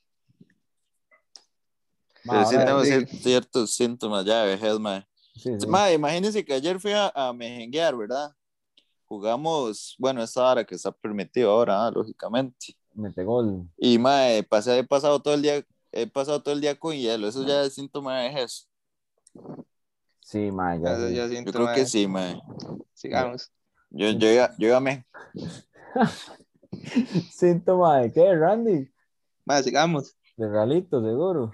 Ma, 2.24 2.34
Pero 2.34 2.46
sí 2.46 2.58
tengo 2.58 2.84
sí. 2.84 2.92
cier- 2.92 3.08
ciertos 3.22 3.76
síntomas 3.76 4.26
ya 4.26 4.44
de 4.44 4.56
vejez, 4.56 4.80
mae. 4.80 5.06
sí, 5.36 5.52
sí. 5.60 5.68
Mae, 5.68 5.94
imagínense 5.94 6.44
que 6.44 6.54
ayer 6.56 6.80
fui 6.80 6.92
a, 6.92 7.12
a 7.14 7.32
mejenguear, 7.34 7.96
¿verdad? 7.96 8.32
Jugamos, 9.08 9.96
bueno, 10.00 10.24
esa 10.24 10.44
hora 10.50 10.64
que 10.64 10.76
está 10.76 10.92
permitido 10.92 11.52
ahora, 11.52 11.86
ah, 11.86 11.92
lógicamente. 11.92 12.76
Mete 12.94 13.24
gol. 13.24 13.70
Y 13.78 13.98
mae, 14.00 14.44
pasé, 14.44 14.80
he 14.80 14.84
pasado 14.84 15.20
todo 15.20 15.34
el 15.36 15.42
día, 15.42 15.64
he 15.92 16.08
pasado 16.08 16.42
todo 16.42 16.54
el 16.54 16.62
día 16.62 16.78
con 16.80 16.94
hielo, 16.96 17.28
eso 17.28 17.46
ya 17.46 17.64
es 17.64 17.76
síntoma 17.76 18.20
de 18.20 18.30
vejez. 18.30 18.68
Sí, 20.22 20.52
mae, 20.52 20.80
ya 20.82 20.98
Yo, 21.10 21.28
sí. 21.30 21.46
creo 21.46 21.72
que 21.74 21.86
sí, 21.86 22.08
mae. 22.08 22.40
Sigamos. 22.94 23.52
Yo, 23.92 24.10
yo, 24.10 24.34
ya- 24.34 24.56
yo 24.58 24.70
ya 24.70 24.80
me. 24.80 25.06
Síntoma 27.32 28.00
de 28.00 28.12
qué, 28.12 28.36
Randy? 28.36 28.92
Mae, 29.46 29.64
sigamos. 29.64 30.16
De 30.38 30.48
ralito, 30.50 31.02
seguro. 31.02 31.52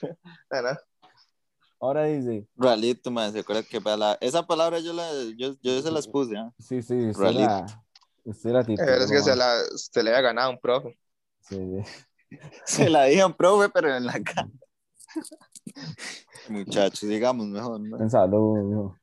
Bueno, 0.50 0.68
Ahora 1.80 2.04
dice, 2.04 2.46
Ralito, 2.56 3.10
mae. 3.10 3.32
¿Se 3.32 3.40
acuerda 3.40 3.62
que 3.62 3.80
pala- 3.80 4.18
esa 4.20 4.46
palabra 4.46 4.80
yo, 4.80 4.92
la, 4.92 5.10
yo, 5.36 5.54
yo 5.62 5.80
se 5.82 5.90
las 5.90 6.06
puse, 6.06 6.36
¿ah? 6.36 6.52
sí, 6.58 6.82
sí, 6.82 7.08
usted 7.08 7.22
Ralito. 7.24 7.42
la, 7.42 7.84
usted 8.24 8.50
la 8.50 8.64
tituló, 8.64 8.92
es 8.92 9.10
que 9.10 9.22
se, 9.22 9.34
la, 9.34 9.54
se 9.74 10.02
le 10.02 10.10
había 10.10 10.20
ganado 10.22 10.48
a 10.48 10.52
un 10.52 10.60
profe. 10.60 10.98
Sí, 11.40 11.56
sí. 11.56 12.06
Se 12.64 12.88
la 12.88 13.04
dije 13.04 13.22
a 13.22 13.26
un 13.26 13.34
profe, 13.34 13.68
pero 13.70 13.96
en 13.96 14.06
la 14.06 14.12
cara. 14.22 14.48
Muchachos, 16.48 17.08
digamos 17.08 17.46
mejor, 17.46 17.80
¿no? 17.80 17.96
Un 17.96 18.08
saludo, 18.10 18.62
mijo. 18.62 18.96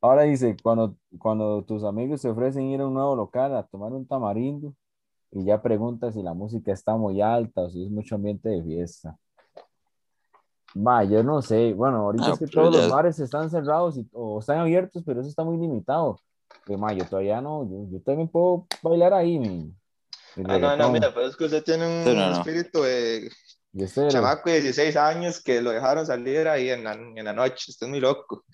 Ahora 0.00 0.22
dice, 0.22 0.56
cuando, 0.62 0.96
cuando 1.18 1.62
tus 1.64 1.84
amigos 1.84 2.22
te 2.22 2.28
ofrecen 2.28 2.64
ir 2.64 2.80
a 2.80 2.86
un 2.86 2.94
nuevo 2.94 3.14
local 3.14 3.54
a 3.56 3.62
tomar 3.62 3.92
un 3.92 4.06
tamarindo 4.06 4.74
y 5.30 5.44
ya 5.44 5.62
preguntas 5.62 6.14
si 6.14 6.22
la 6.22 6.34
música 6.34 6.72
está 6.72 6.96
muy 6.96 7.20
alta 7.20 7.62
o 7.62 7.70
si 7.70 7.84
es 7.84 7.90
mucho 7.90 8.16
ambiente 8.16 8.48
de 8.48 8.62
fiesta. 8.64 9.16
Va, 10.78 11.04
yo 11.04 11.22
no 11.22 11.40
sé. 11.40 11.72
Bueno, 11.72 11.98
ahorita 11.98 12.26
Ah, 12.26 12.32
es 12.32 12.38
que 12.38 12.46
pero 12.46 12.62
todos 12.64 12.74
ya- 12.74 12.82
los 12.82 12.90
bares 12.90 13.18
están 13.18 13.48
cerrados 13.50 13.96
y- 13.96 14.06
o 14.12 14.40
están 14.40 14.58
abiertos, 14.58 15.02
pero 15.06 15.20
eso 15.20 15.28
está 15.30 15.42
muy 15.42 15.56
limitado. 15.56 16.20
Pero, 16.66 16.78
ma, 16.78 16.92
yo 16.92 17.04
todavía 17.06 17.40
no, 17.40 17.64
yo, 17.68 17.86
yo 17.90 18.02
también 18.02 18.28
puedo 18.28 18.66
bailar 18.82 19.14
ahí, 19.14 19.38
mi. 19.38 19.72
mi 20.36 20.44
Ah, 20.44 20.58
no, 20.58 20.76
no, 20.76 20.90
mira, 20.90 21.14
pero 21.14 21.26
es 21.26 21.36
que 21.36 21.44
usted 21.44 21.62
tiene 21.64 21.86
un 21.86 22.04
Sí, 22.04 22.14
no, 22.14 22.28
no. 22.30 22.36
espíritu 22.38 22.82
de 22.82 23.30
Yo 23.72 23.86
sé, 23.86 24.08
chamaco 24.08 24.50
de 24.50 24.60
16 24.60 24.96
años 24.96 25.42
que 25.42 25.62
lo 25.62 25.70
dejaron 25.70 26.04
salir 26.04 26.46
ahí 26.48 26.68
en 26.68 26.84
la, 26.84 26.92
en 26.92 27.24
la 27.24 27.32
noche. 27.32 27.70
Usted 27.70 27.86
es 27.86 27.90
muy 27.90 28.00
loco. 28.00 28.44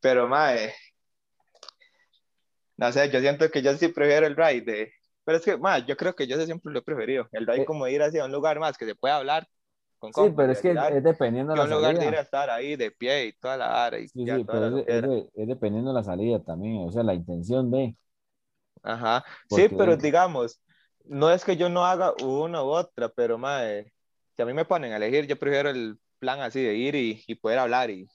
Pero, 0.00 0.26
mae, 0.26 0.72
no 2.76 2.90
sé, 2.92 3.08
yo 3.10 3.20
siento 3.20 3.48
que 3.50 3.62
yo 3.62 3.72
sí 3.76 3.88
prefiero 3.88 4.26
el 4.26 4.36
ride. 4.36 4.62
de- 4.62 4.92
pero 5.24 5.38
es 5.38 5.44
que, 5.44 5.56
mae, 5.56 5.84
yo 5.86 5.96
creo 5.96 6.14
que 6.14 6.26
yo 6.26 6.44
siempre 6.44 6.72
lo 6.72 6.80
he 6.80 6.82
preferido. 6.82 7.28
El 7.30 7.46
ride 7.46 7.62
Eh. 7.62 7.64
como 7.64 7.86
ir 7.86 8.02
hacia 8.02 8.24
un 8.24 8.32
lugar 8.32 8.58
más 8.58 8.76
que 8.76 8.84
se 8.86 8.94
pueda 8.96 9.16
hablar 9.16 9.46
con 10.10 10.28
sí, 10.28 10.30
pero 10.36 10.52
es 10.52 10.60
que 10.60 10.70
es, 10.72 11.02
dependiendo 11.02 11.52
de 11.52 11.58
la 11.58 11.64
un 11.64 11.70
lugar 11.70 11.98
de 11.98 12.06
ir 12.06 12.14
salida. 12.14 12.20
a 12.20 12.22
estar 12.22 12.50
ahí 12.50 12.76
de 12.76 12.90
pie 12.90 13.26
y 13.26 13.32
toda 13.34 13.56
la 13.56 13.84
ara 13.86 13.98
y 13.98 14.08
Sí, 14.08 14.24
sí, 14.26 14.44
pero 14.44 14.78
es, 14.78 14.84
es 14.88 15.02
de- 15.02 15.30
es 15.34 15.48
dependiendo 15.48 15.90
de 15.90 15.94
la 15.94 16.04
salida 16.04 16.42
también, 16.42 16.86
o 16.86 16.92
sea, 16.92 17.02
la 17.02 17.14
intención 17.14 17.70
de. 17.70 17.96
Ajá. 18.82 19.24
Porque- 19.48 19.68
Sí, 19.68 19.74
pero 19.76 19.96
digamos, 19.96 20.60
no 21.04 21.30
es 21.30 21.44
que 21.44 21.56
yo 21.56 21.68
no 21.68 21.84
haga 21.84 22.12
una 22.24 22.62
u 22.62 22.66
otra, 22.68 23.08
pero 23.08 23.38
mae, 23.38 23.92
si 24.36 24.42
a 24.42 24.46
mí 24.46 24.52
me 24.54 24.64
ponen 24.64 24.92
a 24.92 24.96
elegir, 24.96 25.26
yo 25.26 25.38
prefiero 25.38 25.70
el 25.70 25.98
plan 26.18 26.40
así 26.40 26.62
de 26.62 26.74
ir 26.74 26.94
y, 26.94 27.22
y 27.26 27.34
poder 27.36 27.58
hablar 27.58 27.90
y 27.90 28.06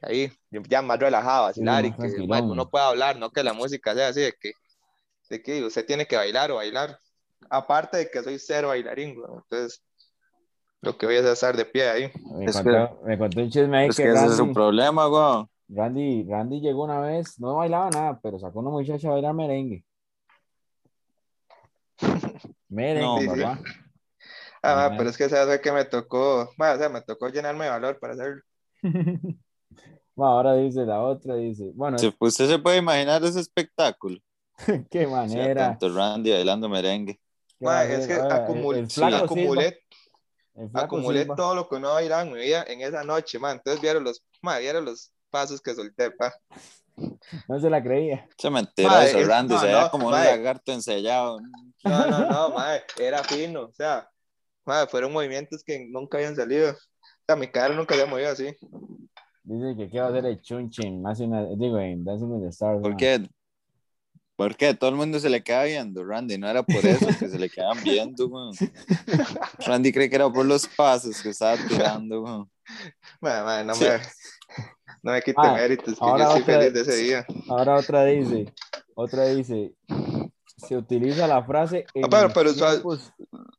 ahí, 0.00 0.30
ya 0.50 0.82
más 0.82 0.98
relajado, 0.98 1.44
vacilar 1.44 1.84
Sí, 1.84 1.88
y 1.88 1.90
que 1.92 1.96
tranquilón. 1.96 2.50
uno 2.50 2.68
pueda 2.70 2.88
hablar, 2.88 3.16
no 3.18 3.30
que 3.30 3.42
la 3.42 3.52
música 3.52 3.94
sea 3.94 4.08
así 4.08 4.20
de 4.20 4.32
que, 4.40 4.52
de 5.30 5.42
que 5.42 5.64
usted 5.64 5.86
tiene 5.86 6.06
que 6.06 6.16
bailar 6.16 6.50
o 6.52 6.56
bailar. 6.56 6.98
Aparte 7.50 7.98
de 7.98 8.10
que 8.10 8.22
soy 8.22 8.38
cero 8.38 8.68
bailarín, 8.68 9.14
güey, 9.14 9.26
entonces 9.34 9.82
lo 10.82 10.98
que 10.98 11.06
voy 11.06 11.16
a 11.16 11.20
hacer 11.20 11.32
estar 11.32 11.56
de 11.56 11.64
pie 11.64 11.88
ahí. 11.88 12.12
Me, 12.34 12.44
Es 12.46 12.56
contó, 12.56 13.00
me 13.04 13.16
contó 13.18 13.40
un 13.40 13.50
chisme 13.50 13.76
ahí 13.78 13.88
Es 13.88 13.96
que, 13.96 14.02
que 14.02 14.10
ese 14.10 14.26
es 14.26 14.32
su 14.32 14.38
Randy, 14.42 14.54
problema, 14.54 15.08
weón. 15.08 15.48
Randy, 15.68 16.24
Randy 16.28 16.60
llegó 16.60 16.84
una 16.84 17.00
vez, 17.00 17.38
no 17.40 17.56
bailaba 17.56 17.88
nada, 17.90 18.20
pero 18.22 18.38
sacó 18.38 18.58
una 18.60 18.70
muchacha 18.70 19.08
a 19.08 19.12
bailar 19.12 19.32
merengue. 19.34 19.84
Merengue, 22.68 23.26
No, 23.26 23.36
papá. 23.42 23.60
Ah, 24.64 24.94
pero 24.96 25.10
es 25.10 25.16
que 25.16 25.24
esa 25.24 25.44
vez 25.44 25.60
que 25.60 25.72
me 25.72 25.84
tocó, 25.84 26.50
mae, 26.56 26.74
o 26.74 26.78
sea, 26.78 26.88
me 26.88 27.00
tocó 27.02 27.28
llenarme 27.28 27.64
de 27.64 27.70
valor 27.70 27.98
para 27.98 28.14
hacerlo. 28.14 28.42
Bueno, 30.14 30.32
ahora 30.34 30.54
dice 30.56 30.84
la 30.84 31.00
otra, 31.02 31.36
dice, 31.36 31.70
bueno, 31.74 31.98
Si 31.98 32.14
usted 32.18 32.46
se 32.46 32.58
puede 32.58 32.76
imaginar 32.76 33.24
ese 33.24 33.40
espectáculo. 33.40 34.18
qué 34.90 35.06
O 35.06 35.08
sea, 35.08 35.16
manera. 35.16 35.54
tanto 35.54 35.88
Randy 35.88 36.32
bailando 36.32 36.68
merengue. 36.68 37.18
¿qué 37.58 37.64
va 37.64 37.80
a 37.80 37.84
Mae, 37.86 37.94
es 37.94 38.06
que 38.06 38.12
el- 38.12 38.20
el 38.20 38.26
flaco 38.26 39.24
acumulé 39.24 39.70
flaco 39.70 39.78
acumulé 40.74 41.20
Silva. 41.20 41.36
todo 41.36 41.54
lo 41.54 41.68
que 41.68 41.80
no 41.80 41.92
bailaba 41.94 42.22
en 42.22 42.32
mi 42.32 42.38
vida 42.40 42.64
en 42.68 42.80
esa 42.82 43.04
noche, 43.04 43.38
man. 43.38 43.56
Entonces 43.56 43.80
vieron 43.80 44.04
los, 44.04 44.22
man, 44.42 44.60
vieron 44.60 44.84
los 44.84 45.12
pasos 45.30 45.60
que 45.60 45.74
solté, 45.74 46.10
pa. 46.10 46.32
No 47.48 47.58
se 47.58 47.70
la 47.70 47.82
creía. 47.82 48.28
Se 48.36 48.50
me 48.50 48.60
enteró 48.60 48.90
Mae, 48.90 49.06
eso, 49.08 49.18
es- 49.18 49.26
Randy. 49.26 49.54
no, 49.54 49.60
se 49.60 49.66
veía 49.66 49.80
no, 49.80 49.90
como 49.90 50.06
un 50.08 50.12
mae. 50.12 50.26
lagarto 50.36 50.72
ensellado. 50.72 51.40
No, 51.84 52.06
no, 52.06 52.26
no, 52.30 52.50
mae, 52.50 52.82
era 53.00 53.24
fino, 53.24 53.62
o 53.62 53.72
sea, 53.72 54.06
mae, 54.66 54.86
fueron 54.86 55.10
movimientos 55.10 55.64
que 55.64 55.88
nunca 55.90 56.18
habían 56.18 56.36
salido. 56.36 56.70
O 56.72 56.76
sea, 57.26 57.34
mi 57.36 57.46
cara 57.50 57.74
nunca 57.74 57.94
había 57.94 58.04
movido 58.06 58.28
así. 58.30 58.54
Dice 59.44 59.74
que 59.76 59.88
qué 59.90 60.00
va 60.00 60.06
a 60.06 60.10
hacer 60.10 60.26
el 60.26 60.40
Chunchin, 60.42 61.00
más 61.00 61.18
una, 61.20 61.46
digo, 61.56 61.78
en 61.78 62.04
Dancing 62.04 62.26
with 62.30 62.42
the 62.42 62.48
Stars. 62.50 62.80
¿Por 62.82 62.90
man. 62.90 62.96
qué? 62.98 63.26
¿Por 64.36 64.56
qué? 64.56 64.74
Todo 64.74 64.90
el 64.90 64.96
mundo 64.96 65.20
se 65.20 65.28
le 65.30 65.42
queda 65.44 65.64
viendo, 65.64 66.04
Randy. 66.04 66.38
No 66.38 66.48
era 66.48 66.62
por 66.62 66.84
eso 66.84 67.06
que 67.18 67.28
se 67.28 67.38
le 67.38 67.48
quedaban 67.50 67.82
viendo, 67.84 68.26
weón. 68.28 68.54
Randy 69.66 69.92
cree 69.92 70.08
que 70.08 70.16
era 70.16 70.30
por 70.30 70.46
los 70.46 70.66
pasos 70.68 71.20
que 71.22 71.30
estaba 71.30 71.56
tirando, 71.68 72.22
weón. 72.22 72.50
Mae, 73.20 73.42
mae, 73.42 73.64
no 73.64 73.74
Sí. 73.74 73.84
me, 73.84 74.00
no 75.02 75.12
me 75.12 75.22
quite 75.22 75.36
Ah, 75.38 75.52
méritos, 75.52 75.94
que 75.98 76.04
ahora 76.04 76.24
yo 76.24 76.30
otra- 76.30 76.44
feliz 76.44 76.72
de 76.72 76.80
ese 76.80 76.96
día. 76.96 77.26
Ahora 77.48 77.74
otra 77.76 78.04
dice, 78.04 78.52
otra 78.94 79.26
dice, 79.26 79.74
se 80.56 80.76
utiliza 80.76 81.26
la 81.26 81.44
frase 81.44 81.84
en 81.94 82.04
Ah, 82.04 82.08
pero- 82.10 82.32
pero 82.32 82.54
tiempos- 82.54 83.12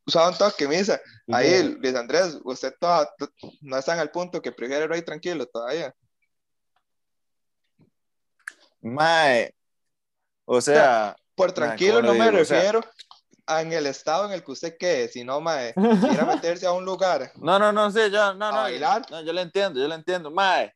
Usaba 0.05 0.29
un 0.31 0.37
toque, 0.37 0.67
misa. 0.67 0.99
Ahí, 1.31 1.49
que- 1.49 1.63
Luis 1.79 1.95
Andrés, 1.95 2.37
usted 2.43 2.73
toda- 2.79 3.09
no 3.61 3.77
está 3.77 3.93
en 3.93 4.01
el 4.01 4.09
punto 4.09 4.41
que 4.41 4.51
prefiere 4.51 4.85
rey 4.87 5.01
tranquilo 5.01 5.45
todavía. 5.45 5.93
Mae. 8.81 9.53
O 10.45 10.61
sea, 10.61 11.15
Por 11.35 11.51
tranquilo 11.51 11.95
¿cómo 12.01 12.07
no 12.07 12.13
me 12.13 12.29
digo? 12.29 12.41
O 12.41 12.45
sea- 12.45 12.57
refiero 12.57 12.81
a 13.45 13.61
en 13.61 13.73
el 13.73 13.85
estado 13.87 14.25
en 14.25 14.31
el 14.31 14.43
que 14.43 14.51
usted 14.51 14.77
quede, 14.77 15.09
sino, 15.09 15.41
mae, 15.41 15.73
ir 15.75 16.19
a 16.19 16.25
meterse 16.41 16.65
a 16.65 16.71
un 16.71 16.85
lugar. 16.85 17.31
no, 17.35 17.59
no, 17.59 17.71
no 17.73 17.91
sé, 17.91 18.09
yo, 18.09 18.33
no, 18.35 18.45
¿A 18.45 18.51
no. 18.51 18.57
bailar? 18.57 19.01
No, 19.11 19.21
yo 19.21 19.33
le 19.33 19.41
entiendo, 19.41 19.79
yo 19.81 19.87
le 19.87 19.95
entiendo. 19.95 20.31
Mae. 20.31 20.73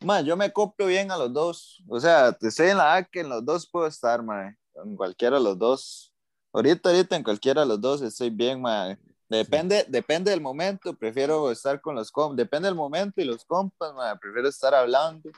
Mae, 0.00 0.24
yo 0.24 0.36
me 0.36 0.46
acoplo 0.46 0.86
bien 0.86 1.10
a 1.10 1.16
los 1.18 1.32
dos. 1.32 1.82
O 1.88 2.00
sea, 2.00 2.36
estoy 2.40 2.68
en 2.68 2.78
la 2.78 2.94
A 2.94 3.04
que 3.04 3.20
en 3.20 3.28
los 3.28 3.44
dos 3.44 3.68
puedo 3.70 3.86
estar, 3.86 4.22
mae. 4.22 4.54
En 4.84 4.96
cualquiera 4.96 5.36
de 5.38 5.42
los 5.42 5.58
dos. 5.58 6.14
Ahorita, 6.52 6.88
ahorita 6.88 7.16
en 7.16 7.22
cualquiera 7.24 7.60
de 7.62 7.66
los 7.66 7.80
dos 7.80 8.00
estoy 8.00 8.30
bien, 8.30 8.62
mae. 8.62 8.96
Depende, 9.28 9.84
depende 9.88 10.30
del 10.30 10.40
momento, 10.40 10.94
prefiero 10.94 11.50
estar 11.50 11.80
con 11.82 11.94
los 11.96 12.10
compas. 12.10 12.36
Depende 12.38 12.66
del 12.68 12.74
momento 12.76 13.20
y 13.20 13.24
los 13.24 13.44
compas, 13.44 13.92
mae. 13.92 14.16
Prefiero 14.16 14.48
estar 14.48 14.74
hablando. 14.74 15.28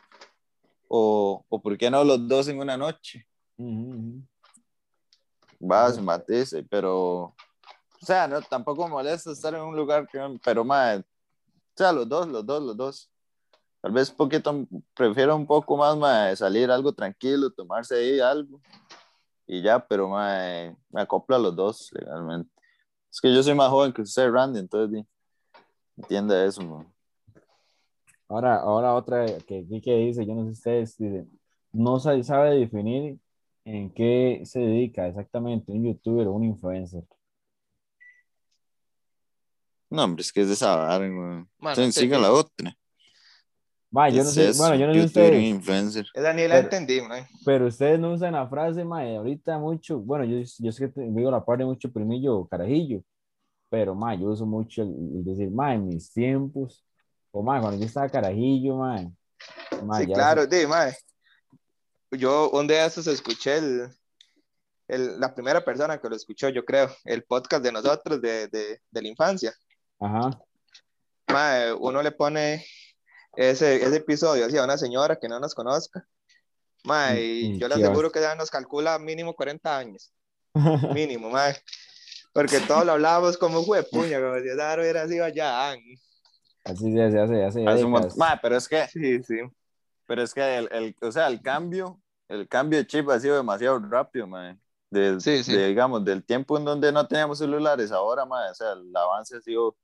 O, 0.92 1.44
o 1.48 1.62
por 1.62 1.78
qué 1.78 1.88
no 1.88 2.02
los 2.02 2.26
dos 2.26 2.48
en 2.48 2.58
una 2.58 2.76
noche. 2.76 3.24
Ujú, 3.56 3.94
ujú. 3.94 4.22
Va, 5.70 5.92
se 5.92 6.02
matice, 6.02 6.64
pero. 6.64 7.32
O 8.02 8.06
sea, 8.06 8.26
no, 8.26 8.42
tampoco 8.42 8.88
molesta 8.88 9.30
estar 9.30 9.54
en 9.54 9.60
un 9.60 9.76
lugar 9.76 10.08
que. 10.08 10.18
Pero, 10.44 10.64
mae. 10.64 10.98
O 10.98 11.04
sea, 11.76 11.92
los 11.92 12.08
dos, 12.08 12.26
los 12.26 12.44
dos, 12.44 12.62
los 12.62 12.76
dos. 12.76 13.10
Tal 13.80 13.92
vez 13.92 14.10
poquito, 14.10 14.66
prefiero 14.92 15.36
un 15.36 15.46
poco 15.46 15.76
más, 15.76 15.96
mae, 15.96 16.34
salir 16.34 16.70
algo 16.70 16.92
tranquilo, 16.92 17.50
tomarse 17.50 17.94
ahí 17.94 18.20
algo. 18.20 18.60
Y 19.46 19.62
ya, 19.62 19.78
pero, 19.78 20.08
mae, 20.08 20.76
me 20.90 21.02
acoplo 21.02 21.36
a 21.36 21.38
los 21.38 21.54
dos 21.54 21.88
legalmente. 21.92 22.50
Es 23.10 23.20
que 23.20 23.32
yo 23.32 23.42
soy 23.42 23.54
más 23.54 23.70
joven 23.70 23.92
que 23.92 24.02
usted, 24.02 24.28
Randy, 24.28 24.58
entonces, 24.58 25.04
entiende 25.96 26.44
eso, 26.44 26.62
mae. 26.62 26.86
Ahora, 28.30 28.56
ahora 28.60 28.94
otra 28.94 29.26
que 29.46 29.58
aquí 29.66 29.80
que 29.80 29.92
dice, 29.96 30.24
yo 30.24 30.34
no 30.36 30.44
sé 30.44 30.50
ustedes, 30.52 30.96
dice, 30.96 31.26
no 31.72 31.98
sa- 31.98 32.22
sabe 32.22 32.54
definir 32.60 33.18
en 33.64 33.90
qué 33.92 34.40
se 34.44 34.60
dedica 34.60 35.08
exactamente 35.08 35.72
un 35.72 35.84
youtuber 35.84 36.28
o 36.28 36.32
un 36.34 36.44
influencer. 36.44 37.02
No, 39.90 40.04
hombre, 40.04 40.22
es 40.22 40.32
que 40.32 40.42
es 40.42 40.48
de. 40.48 40.66
Mano, 41.58 41.74
Sí, 41.74 41.82
sí, 41.92 41.92
siga 42.02 42.16
sí. 42.18 42.22
la 42.22 42.32
otra. 42.32 42.76
Va, 43.96 44.08
yo 44.08 44.18
¿Qué 44.18 44.22
no 44.22 44.28
es 44.28 44.34
sé, 44.34 44.52
bueno, 44.62 44.76
yo 44.76 44.86
no 44.86 44.92
sé 44.94 45.00
Youtuber, 45.00 45.26
ustedes, 45.32 45.42
influencer. 45.48 46.06
Esa 46.14 46.32
ni 46.32 46.42
la 46.42 46.48
Pero- 46.54 46.60
entendí, 46.62 47.00
mae. 47.00 47.26
pero 47.44 47.66
ustedes 47.66 47.98
no 47.98 48.12
usan 48.12 48.34
la 48.34 48.46
frase, 48.48 48.84
mae, 48.84 49.16
ahorita 49.16 49.58
mucho, 49.58 49.98
bueno, 49.98 50.24
yo, 50.24 50.38
yo 50.60 50.70
sé 50.70 50.92
que 50.92 51.00
digo 51.00 51.28
la 51.32 51.44
parte 51.44 51.64
mucho 51.64 51.90
primillo, 51.90 52.46
carajillo, 52.46 53.02
pero, 53.68 53.96
mae, 53.96 54.16
yo 54.20 54.28
uso 54.28 54.46
mucho 54.46 54.82
el, 54.82 54.90
el 54.90 55.24
decir, 55.24 55.50
mae, 55.50 55.74
en 55.74 55.88
mis 55.88 56.12
tiempos, 56.12 56.84
o 57.32 57.42
mae, 57.42 57.60
cuando 57.60 57.78
yo 57.78 57.86
estaba 57.86 58.08
carajillo, 58.08 58.76
mae, 58.76 59.10
mae, 59.84 60.04
Sí, 60.06 60.12
claro, 60.12 60.46
di, 60.46 60.66
mae. 60.66 60.96
Yo 62.12 62.50
un 62.50 62.66
día 62.66 62.82
de 62.82 62.86
estos 62.88 63.06
escuché 63.06 63.58
el, 63.58 63.88
el- 64.88 65.20
la 65.20 65.32
primera 65.34 65.64
persona 65.64 66.00
que 66.00 66.08
lo 66.08 66.16
escuchó, 66.16 66.48
yo 66.48 66.64
creo, 66.64 66.90
el 67.04 67.22
podcast 67.24 67.62
de 67.62 67.72
nosotros 67.72 68.20
de, 68.20 68.48
de, 68.48 68.80
de 68.90 69.02
la 69.02 69.08
infancia. 69.08 69.54
ajá, 70.00 70.30
Mae, 71.28 71.72
uno 71.72 72.02
le 72.02 72.10
pone 72.10 72.64
ese, 73.36 73.76
ese 73.76 73.96
episodio 73.96 74.46
así 74.46 74.56
a 74.58 74.64
una 74.64 74.76
señora 74.76 75.16
que 75.16 75.28
no 75.28 75.38
nos 75.38 75.54
conozca. 75.54 76.04
Mae, 76.84 77.22
y 77.22 77.52
Mm, 77.52 77.58
yo 77.58 77.68
le 77.68 77.74
aseguro 77.84 78.10
que 78.10 78.20
ya 78.20 78.34
nos 78.34 78.50
calcula 78.50 78.98
mínimo 78.98 79.34
40 79.34 79.78
años. 79.78 80.12
Mínimo, 80.92 81.30
mae. 81.30 81.54
Porque 82.32 82.58
todos 82.60 82.84
lo 82.84 82.92
hablábamos 82.92 83.36
como 83.38 83.62
fue 83.64 83.82
puña, 83.84 84.20
como 84.20 84.40
si 84.40 84.48
esa 84.48 84.74
hubiera 84.74 85.06
sido 85.06 85.24
allá. 85.24 85.76
Así 86.70 86.92
se 86.92 87.02
hace, 87.02 87.44
hace, 87.44 87.66
hace 87.66 87.84
un 87.84 87.92
Ma, 88.16 88.38
pero 88.40 88.56
es 88.56 88.68
que, 88.68 88.86
Sí, 88.88 89.22
sí. 89.22 89.40
pero 90.06 90.22
es 90.22 90.32
que 90.34 90.58
el, 90.58 90.68
el- 90.72 90.96
o 91.02 91.12
sea, 91.12 91.28
el 91.28 91.40
cambio, 91.42 92.00
el 92.28 92.48
cambio 92.48 92.78
de 92.78 92.86
chip 92.86 93.08
ha 93.10 93.18
sido 93.20 93.36
demasiado 93.36 93.78
rápido, 93.80 94.26
ma. 94.26 94.56
De, 94.90 95.20
Sí, 95.20 95.42
sí. 95.44 95.52
de, 95.52 95.68
digamos, 95.68 96.04
del 96.04 96.24
tiempo 96.24 96.58
en 96.58 96.64
donde 96.64 96.90
no 96.92 97.06
teníamos 97.06 97.38
celulares, 97.38 97.92
ahora, 97.92 98.24
ma, 98.26 98.50
o 98.50 98.54
sea, 98.54 98.72
el 98.72 98.94
avance 98.96 99.36
ha 99.36 99.40
sido 99.40 99.76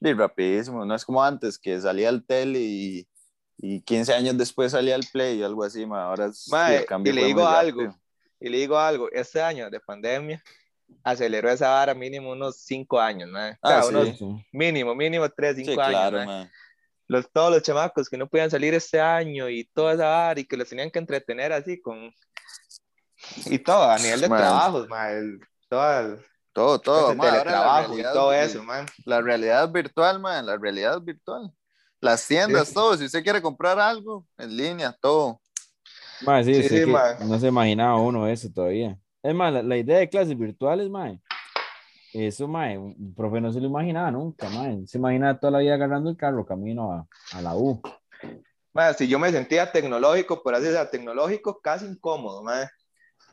de 0.00 0.14
rapidísimo. 0.14 0.84
No 0.84 0.94
es 0.94 1.04
como 1.04 1.22
antes, 1.22 1.58
que 1.58 1.80
salía 1.80 2.08
el 2.08 2.24
tele 2.26 2.58
y, 2.60 3.08
y 3.58 3.80
15 3.82 4.12
años 4.12 4.36
después 4.36 4.72
salía 4.72 4.94
el 4.96 5.06
play 5.12 5.38
y 5.38 5.42
algo 5.42 5.64
así, 5.64 5.86
ma. 5.86 6.04
Ahora 6.04 6.26
es- 6.26 6.48
Ma, 6.50 6.74
el 6.74 6.84
cambio 6.86 7.12
y 7.12 7.16
le 7.16 7.24
digo 7.26 7.46
algo, 7.46 7.82
rápido. 7.82 8.00
Y 8.40 8.48
le 8.48 8.58
digo 8.58 8.76
algo, 8.78 9.08
este 9.12 9.40
año 9.40 9.70
de 9.70 9.80
pandemia 9.80 10.42
aceleró 11.04 11.50
esa 11.50 11.68
vara 11.70 11.94
mínimo 11.94 12.30
unos 12.32 12.56
cinco 12.64 13.00
años, 13.00 13.28
mae. 13.30 13.56
O 13.62 13.68
sea, 13.68 13.78
Ah, 13.78 13.82
sí. 13.82 13.88
unos 13.88 14.18
Sí. 14.18 14.46
mínimo, 14.52 14.94
mínimo 14.94 15.28
tres, 15.28 15.56
cinco 15.56 15.72
Sí, 15.72 15.78
años. 15.80 15.88
claro, 15.90 16.16
mae. 16.18 16.26
ma. 16.26 16.50
Los, 17.08 17.30
todos 17.30 17.50
los 17.52 17.62
chamacos 17.62 18.08
que 18.08 18.16
no 18.16 18.26
podían 18.28 18.50
salir 18.50 18.72
este 18.74 19.00
año 19.00 19.48
y 19.48 19.64
toda 19.74 19.92
esa 19.94 20.06
vara 20.08 20.40
y 20.40 20.44
que 20.46 20.56
los 20.56 20.68
tenían 20.68 20.90
que 20.90 20.98
entretener 20.98 21.52
así 21.52 21.80
con... 21.80 22.10
Y 23.46 23.58
todo, 23.58 23.90
a 23.90 23.98
nivel 23.98 24.20
de 24.20 24.28
Man. 24.28 24.38
trabajos, 24.38 24.88
el- 25.10 25.40
todo 25.68 26.00
el, 26.00 26.26
Todo, 26.54 26.78
todo, 26.80 27.10
el 27.12 27.16
ma, 27.16 27.24
ahora 27.24 27.38
teletrabajo 27.42 27.82
y 27.82 27.96
realidad- 27.96 28.12
todo 28.12 28.32
eso, 28.32 28.62
mae. 28.62 28.84
La 29.04 29.20
realidad 29.20 29.70
virtual, 29.70 30.20
man, 30.20 30.44
la 30.46 30.56
realidad 30.58 31.00
virtual. 31.00 31.50
Las 32.00 32.26
tiendas, 32.26 32.68
Sí. 32.68 32.74
todo. 32.74 32.96
Si 32.96 33.04
usted 33.04 33.22
quiere 33.22 33.40
comprar 33.40 33.78
algo 33.78 34.26
en 34.38 34.56
línea, 34.56 34.94
todo. 35.00 35.40
Ma, 36.22 36.42
sí, 36.42 36.54
Sí, 36.54 36.62
sí, 36.64 36.68
que 36.84 36.86
no 37.24 37.38
se 37.38 37.46
imaginaba 37.48 37.96
uno 38.00 38.26
eso 38.28 38.48
todavía. 38.52 38.98
Es 39.22 39.34
más, 39.34 39.52
la, 39.52 39.62
la 39.62 39.76
idea 39.76 39.98
de 39.98 40.08
clases 40.08 40.36
virtuales, 40.36 40.88
mae, 40.90 41.20
eso, 42.12 42.46
mae, 42.48 42.76
un 42.76 43.14
profe 43.14 43.40
no 43.40 43.52
se 43.52 43.60
lo 43.60 43.66
imaginaba 43.66 44.10
nunca, 44.10 44.48
mae. 44.50 44.86
Se 44.86 44.98
imagina 44.98 45.38
toda 45.38 45.52
la 45.52 45.58
vida 45.60 45.74
agarrando 45.74 46.10
el 46.10 46.16
carro 46.16 46.44
camino 46.44 46.92
a, 46.92 47.06
a 47.32 47.40
la 47.42 47.54
U. 47.56 47.80
Mae, 48.74 48.94
si 48.94 49.06
yo 49.08 49.18
me 49.18 49.30
sentía 49.30 49.70
tecnológico, 49.70 50.42
por 50.42 50.54
así 50.54 50.64
decirlo, 50.64 50.88
tecnológico, 50.88 51.60
casi 51.60 51.86
incómodo, 51.86 52.42
mae. 52.42 52.68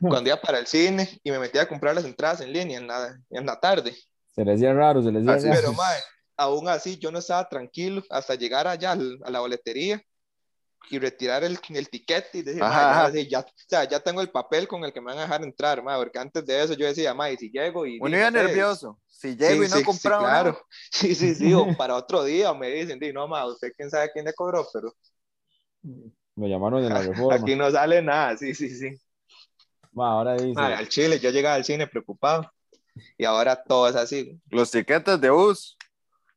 Cuando 0.00 0.30
iba 0.30 0.40
para 0.40 0.58
el 0.58 0.66
cine 0.66 1.08
y 1.22 1.30
me 1.30 1.38
metía 1.38 1.62
a 1.62 1.68
comprar 1.68 1.94
las 1.94 2.04
entradas 2.04 2.40
en 2.40 2.52
línea 2.52 2.78
en 2.78 2.86
la, 2.86 3.18
en 3.30 3.44
la 3.44 3.60
tarde. 3.60 3.94
Se 4.34 4.44
le 4.44 4.54
hacía 4.54 4.72
raro, 4.72 5.02
se 5.02 5.10
le 5.12 5.18
hacía 5.20 5.32
Así 5.34 5.48
raro. 5.48 5.60
Pero, 5.60 5.72
mae, 5.74 5.98
aún 6.38 6.68
así 6.68 6.98
yo 6.98 7.10
no 7.10 7.18
estaba 7.18 7.46
tranquilo 7.48 8.02
hasta 8.08 8.34
llegar 8.34 8.66
allá 8.66 8.92
al- 8.92 9.18
a 9.24 9.30
la 9.30 9.40
boletería 9.40 10.00
y 10.88 10.98
retirar 10.98 11.44
el, 11.44 11.58
el 11.68 11.88
tiquete 11.88 12.38
y 12.38 12.42
decir, 12.42 12.62
Ajá, 12.62 13.06
ya, 13.08 13.12
sí, 13.12 13.28
ya, 13.28 13.40
o 13.40 13.46
sea, 13.68 13.84
ya 13.84 14.00
tengo 14.00 14.20
el 14.20 14.30
papel 14.30 14.66
con 14.66 14.82
el 14.84 14.92
que 14.92 15.00
me 15.00 15.06
van 15.08 15.18
a 15.18 15.22
dejar 15.22 15.42
entrar, 15.42 15.82
mae, 15.82 15.98
porque 15.98 16.18
antes 16.18 16.44
de 16.46 16.62
eso 16.62 16.74
yo 16.74 16.86
decía, 16.86 17.14
mae, 17.14 17.36
si 17.36 17.50
llego 17.50 17.86
y... 17.86 17.98
Uno 18.00 18.16
y 18.16 18.18
iba 18.18 18.30
no 18.30 18.38
sé, 18.38 18.44
nervioso. 18.44 19.00
Si 19.06 19.32
sí, 19.32 19.36
llego 19.36 19.64
y 19.64 19.68
no 19.68 19.76
sí, 19.76 19.78
sí, 19.78 19.84
compraba 19.84 20.22
claro. 20.24 20.50
nada. 20.52 20.64
Sí, 20.90 21.14
sí, 21.14 21.34
sí, 21.34 21.52
o 21.54 21.76
para 21.76 21.94
otro 21.96 22.24
día, 22.24 22.50
o 22.50 22.54
me 22.54 22.68
dicen, 22.70 22.98
di, 22.98 23.12
no, 23.12 23.28
mae, 23.28 23.46
usted 23.48 23.72
quién 23.76 23.90
sabe 23.90 24.10
quién 24.12 24.24
le 24.24 24.32
cobró, 24.32 24.66
pero 24.72 24.94
Lo 26.36 26.46
llamaron 26.46 26.82
de 26.82 26.88
la 26.88 27.02
reforma. 27.02 27.34
aquí 27.34 27.54
no 27.54 27.70
sale 27.70 28.02
nada, 28.02 28.36
sí, 28.36 28.54
sí, 28.54 28.70
sí. 28.70 28.98
Ma, 29.92 30.12
ahora 30.12 30.34
dice, 30.36 30.54
Mae, 30.54 30.74
al 30.74 30.88
Chile, 30.88 31.18
yo 31.18 31.30
llegaba 31.30 31.56
al 31.56 31.64
cine 31.64 31.86
preocupado 31.86 32.50
y 33.18 33.24
ahora 33.24 33.62
todo 33.62 33.88
es 33.88 33.96
así. 33.96 34.40
Los 34.50 34.70
tiquetes 34.70 35.20
de 35.20 35.30
bus. 35.30 35.76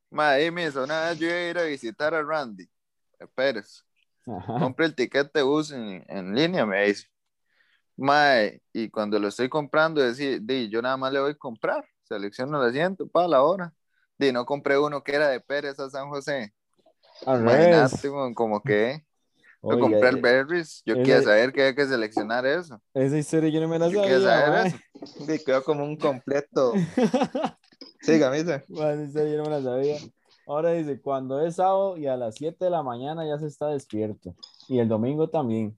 Ma, 0.09 0.31
ahí 0.31 0.51
mismo, 0.51 0.83
una 0.83 1.09
vez 1.09 1.19
yo 1.19 1.27
iba 1.27 1.35
a 1.35 1.49
ir 1.49 1.57
a 1.57 1.63
visitar 1.63 2.13
a 2.13 2.21
Randy 2.21 2.67
Pérez. 3.35 3.83
Ajá, 4.27 4.57
Compré 4.57 4.85
el 4.87 4.95
tiquete 4.95 5.39
de 5.39 5.43
bus 5.43 5.71
en, 5.71 6.03
en 6.07 6.35
línea, 6.35 6.65
me 6.65 6.85
dice. 6.85 7.07
Mae, 7.97 8.61
y 8.73 8.89
cuando 8.89 9.19
lo 9.19 9.27
estoy 9.29 9.49
comprando, 9.49 10.01
decía, 10.01 10.39
di, 10.41 10.69
yo 10.69 10.81
nada 10.81 10.97
más 10.97 11.13
le 11.13 11.19
voy 11.21 11.31
a 11.31 11.35
comprar. 11.35 11.85
Selecciono 12.03 12.61
el 12.63 12.69
asiento 12.69 13.07
para 13.07 13.27
la 13.27 13.43
hora. 13.43 13.73
Di, 14.17 14.31
no 14.31 14.45
compré 14.45 14.77
uno 14.79 15.03
que 15.03 15.15
era 15.15 15.29
de 15.29 15.39
Pérez 15.41 15.79
a 15.79 15.89
San 15.89 16.09
José. 16.09 16.53
Imagínate, 17.37 18.09
como 18.35 18.63
que 18.63 19.05
yo 19.69 19.77
Oiga, 19.77 19.79
compré 19.79 20.09
el 20.09 20.17
Berries. 20.17 20.83
Yo 20.85 20.95
ese- 20.95 21.01
quería 21.01 21.21
saber 21.23 21.53
que 21.53 21.61
había 21.61 21.75
que 21.75 21.87
seleccionar 21.87 22.45
eso. 22.45 22.81
Esa 22.93 23.17
historia 23.17 23.49
yo 23.49 23.61
no 23.61 23.67
me 23.67 23.77
la 23.79 23.89
Yo 23.89 23.91
sabía, 23.91 24.21
saber 24.21 24.53
mae. 24.53 24.67
eso. 24.67 24.77
Sí, 25.25 25.39
quedó 25.43 25.63
como 25.63 25.83
un 25.83 25.97
completo. 25.97 26.85
Sí, 28.01 28.19
camisa. 28.19 28.63
Ma, 28.69 28.91
esa 28.93 29.03
historia 29.03 29.31
yo 29.33 29.37
no 29.37 29.43
me 29.45 29.49
la 29.51 29.61
sabía. 29.61 29.97
Ahora 30.45 30.71
dice, 30.71 30.99
cuando 30.99 31.39
es 31.45 31.55
sábado 31.55 31.97
y 31.97 32.07
a 32.07 32.17
las 32.17 32.35
7 32.35 32.65
de 32.65 32.71
la 32.71 32.83
mañana 32.83 33.25
ya 33.25 33.39
se 33.39 33.47
está 33.47 33.67
despierto. 33.67 34.35
Y 34.67 34.79
el 34.79 34.87
domingo 34.87 35.29
también. 35.29 35.77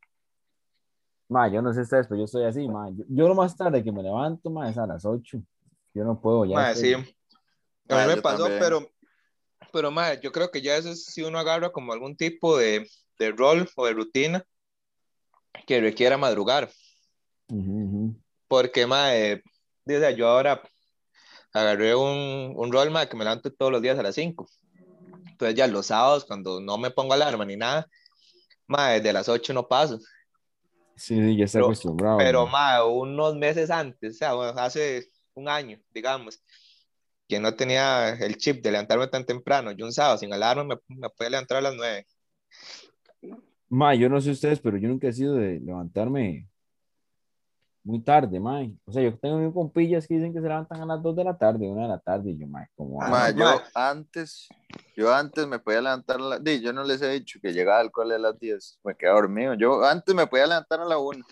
Ma, 1.27 1.47
yo 1.47 1.61
no 1.61 1.73
sé 1.73 1.81
ustedes, 1.81 2.07
pero 2.07 2.19
yo 2.19 2.25
estoy 2.25 2.45
así, 2.45 2.67
ma. 2.67 2.89
Yo, 2.89 3.03
yo 3.09 3.27
lo 3.27 3.35
más 3.35 3.55
tarde 3.55 3.83
que 3.83 3.91
me 3.91 4.03
levanto, 4.03 4.49
ma, 4.49 4.69
es 4.69 4.77
a 4.77 4.87
las 4.87 5.05
8. 5.05 5.39
Yo 5.93 6.03
no 6.03 6.19
puedo 6.19 6.45
ya. 6.45 6.55
Mae, 6.55 6.75
sí. 6.75 6.93
A 6.93 6.97
mí 6.97 7.05
Ah, 7.89 8.07
me 8.07 8.17
pasó, 8.21 8.43
también. 8.43 8.59
pero, 8.59 8.89
pero 9.71 9.91
mae, 9.91 10.19
yo 10.21 10.31
creo 10.31 10.49
que 10.49 10.61
ya 10.61 10.75
eso 10.77 10.89
es 10.89 11.05
si 11.05 11.21
uno 11.21 11.37
agarra 11.39 11.71
como 11.71 11.93
algún 11.93 12.15
tipo 12.15 12.57
de, 12.57 12.87
de 13.19 13.31
rol 13.31 13.69
o 13.75 13.85
de 13.85 13.93
rutina 13.93 14.45
que 15.65 15.79
requiera 15.79 16.17
madrugar. 16.17 16.69
Ujú, 17.49 17.71
ujú. 17.71 18.15
Porque, 18.47 18.85
o 18.85 18.87
sea, 19.87 20.11
yo 20.11 20.27
ahora 20.27 20.61
agarré 21.55 21.95
un, 21.95 22.53
un 22.55 22.71
rol, 22.71 22.91
mae, 22.91 23.07
que 23.07 23.15
me 23.17 23.23
levanto 23.23 23.51
todos 23.51 23.71
los 23.71 23.81
días 23.81 23.97
a 23.97 24.03
las 24.03 24.15
5. 24.15 24.47
Entonces 25.31 25.55
ya 25.55 25.67
los 25.67 25.87
sábados, 25.87 26.25
cuando 26.25 26.59
no 26.61 26.77
me 26.77 26.91
pongo 26.91 27.13
alarma 27.13 27.45
ni 27.45 27.55
nada, 27.57 27.87
mae, 28.67 29.01
de 29.01 29.13
las 29.13 29.27
8 29.29 29.53
no 29.53 29.67
paso. 29.67 29.99
Sí, 30.95 31.15
sí, 31.15 31.37
ya 31.37 31.45
está 31.45 31.57
Pero- 31.59 31.65
acostumbrado. 31.67 32.17
Pero, 32.17 32.45
ma. 32.45 32.51
mae, 32.79 32.83
unos 32.83 33.35
meses 33.35 33.69
antes, 33.69 34.15
o 34.15 34.17
sea, 34.17 34.33
bueno, 34.33 34.53
hace 34.59 35.07
un 35.33 35.49
año, 35.49 35.79
digamos, 35.93 36.41
que 37.27 37.39
no 37.39 37.53
tenía 37.55 38.09
el 38.09 38.37
chip 38.37 38.63
de 38.63 38.71
levantarme 38.71 39.07
tan 39.07 39.25
temprano, 39.25 39.71
yo 39.71 39.85
un 39.85 39.91
sábado 39.93 40.17
sin 40.17 40.31
alarma 40.33 40.63
me, 40.63 40.75
me 40.87 41.09
podía 41.09 41.31
levantar 41.31 41.57
a 41.57 41.61
las 41.61 41.75
9. 41.75 42.05
Ma, 43.69 43.95
yo 43.95 44.07
no 44.09 44.21
sé 44.21 44.31
ustedes, 44.31 44.59
pero 44.59 44.77
yo 44.77 44.87
nunca 44.87 45.07
he 45.07 45.13
sido 45.13 45.33
de 45.35 45.59
levantarme 45.59 46.47
muy 47.85 48.01
tarde, 48.03 48.39
ma. 48.39 48.61
O 48.85 48.91
sea, 48.91 49.01
yo 49.03 49.17
tengo 49.19 49.37
mis 49.37 49.53
compillas 49.53 50.07
que 50.07 50.15
dicen 50.15 50.33
que 50.33 50.41
se 50.41 50.47
levantan 50.47 50.81
a 50.81 50.85
las 50.87 51.01
2 51.03 51.15
de 51.15 51.23
la 51.23 51.37
tarde, 51.37 51.67
1 51.69 51.81
de 51.83 51.87
la 51.87 51.99
tarde, 51.99 52.31
y 52.31 52.37
yo, 52.37 52.47
ma, 52.47 52.67
como... 52.75 53.01
Ah, 53.01 53.07
Ma, 53.09 53.29
yo 53.29 53.45
ma. 53.45 53.63
antes, 53.73 54.49
yo 54.97 55.13
antes 55.13 55.45
me 55.47 55.59
podía 55.59 55.81
levantar 55.81 56.17
a 56.17 56.19
la, 56.23 56.39
di, 56.39 56.61
yo 56.61 56.73
no 56.73 56.83
les 56.83 57.01
he 57.01 57.09
dicho 57.11 57.39
que 57.41 57.53
llegaba 57.53 57.79
al 57.79 57.91
cole 57.91 58.15
a 58.15 58.17
las 58.19 58.37
10, 58.39 58.79
me 58.83 58.95
quedaba 58.95 59.21
dormido. 59.21 59.53
Yo 59.53 59.85
antes 59.85 60.13
me 60.15 60.25
podía 60.27 60.47
levantar 60.47 60.79
a 60.81 60.85
la 60.85 60.97
1. 60.97 61.23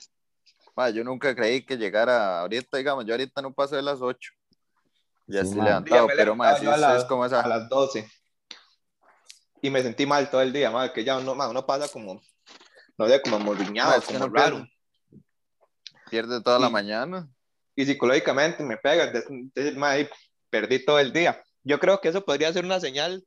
Ma, 0.76 0.89
yo 0.92 1.04
nunca 1.04 1.36
creí 1.36 1.66
que 1.66 1.78
llegara 1.78 2.42
ahorita, 2.42 2.78
digamos, 2.78 3.06
yo 3.06 3.13
ahorita 3.13 3.42
no 3.42 3.52
paso 3.54 3.76
de 3.76 3.82
las 3.82 4.00
8. 4.02 4.32
Ya 5.28 5.42
Sí, 5.42 5.48
estoy 5.48 5.60
ma. 5.60 5.66
levantado, 5.66 6.08
me 6.08 6.16
pero 6.16 6.36
ma, 6.36 6.46
levantaba 6.54 6.76
sí, 6.76 6.82
yo 6.82 6.88
a 6.88 6.98
es, 6.98 7.06
como 7.06 7.24
a 7.24 7.28
esa. 7.28 7.48
las 7.48 7.70
12. 7.70 8.08
Y 9.62 9.70
me 9.70 9.82
sentí 9.82 10.06
mal 10.06 10.30
todo 10.30 10.42
el 10.42 10.52
día, 10.54 10.70
mae, 10.72 10.92
que 10.92 11.04
ya 11.04 11.18
uno, 11.18 11.34
mae, 11.36 11.50
uno 11.50 11.66
pasa 11.66 11.88
como, 11.88 12.22
no 12.98 13.08
sé, 13.08 13.22
como 13.22 13.39
morriñado, 13.39 14.02
como 14.04 14.20
no 14.20 14.28
raro. 14.30 14.56
pierde, 14.58 14.72
pierde 16.13 16.41
toda 16.43 16.60
la 16.60 16.69
mañana. 16.69 17.28
Y 17.76 17.86
psicológicamente 17.86 18.63
me 18.63 18.78
pega, 18.78 19.08
de- 19.08 19.23
decir, 19.56 20.10
perdí 20.52 20.86
todo 20.86 20.99
el 20.99 21.12
día. 21.12 21.41
Yo 21.63 21.80
creo 21.80 21.99
que 21.99 22.10
eso 22.10 22.23
podría 22.23 22.54
ser 22.54 22.63
una 22.65 22.80
señal 22.80 23.26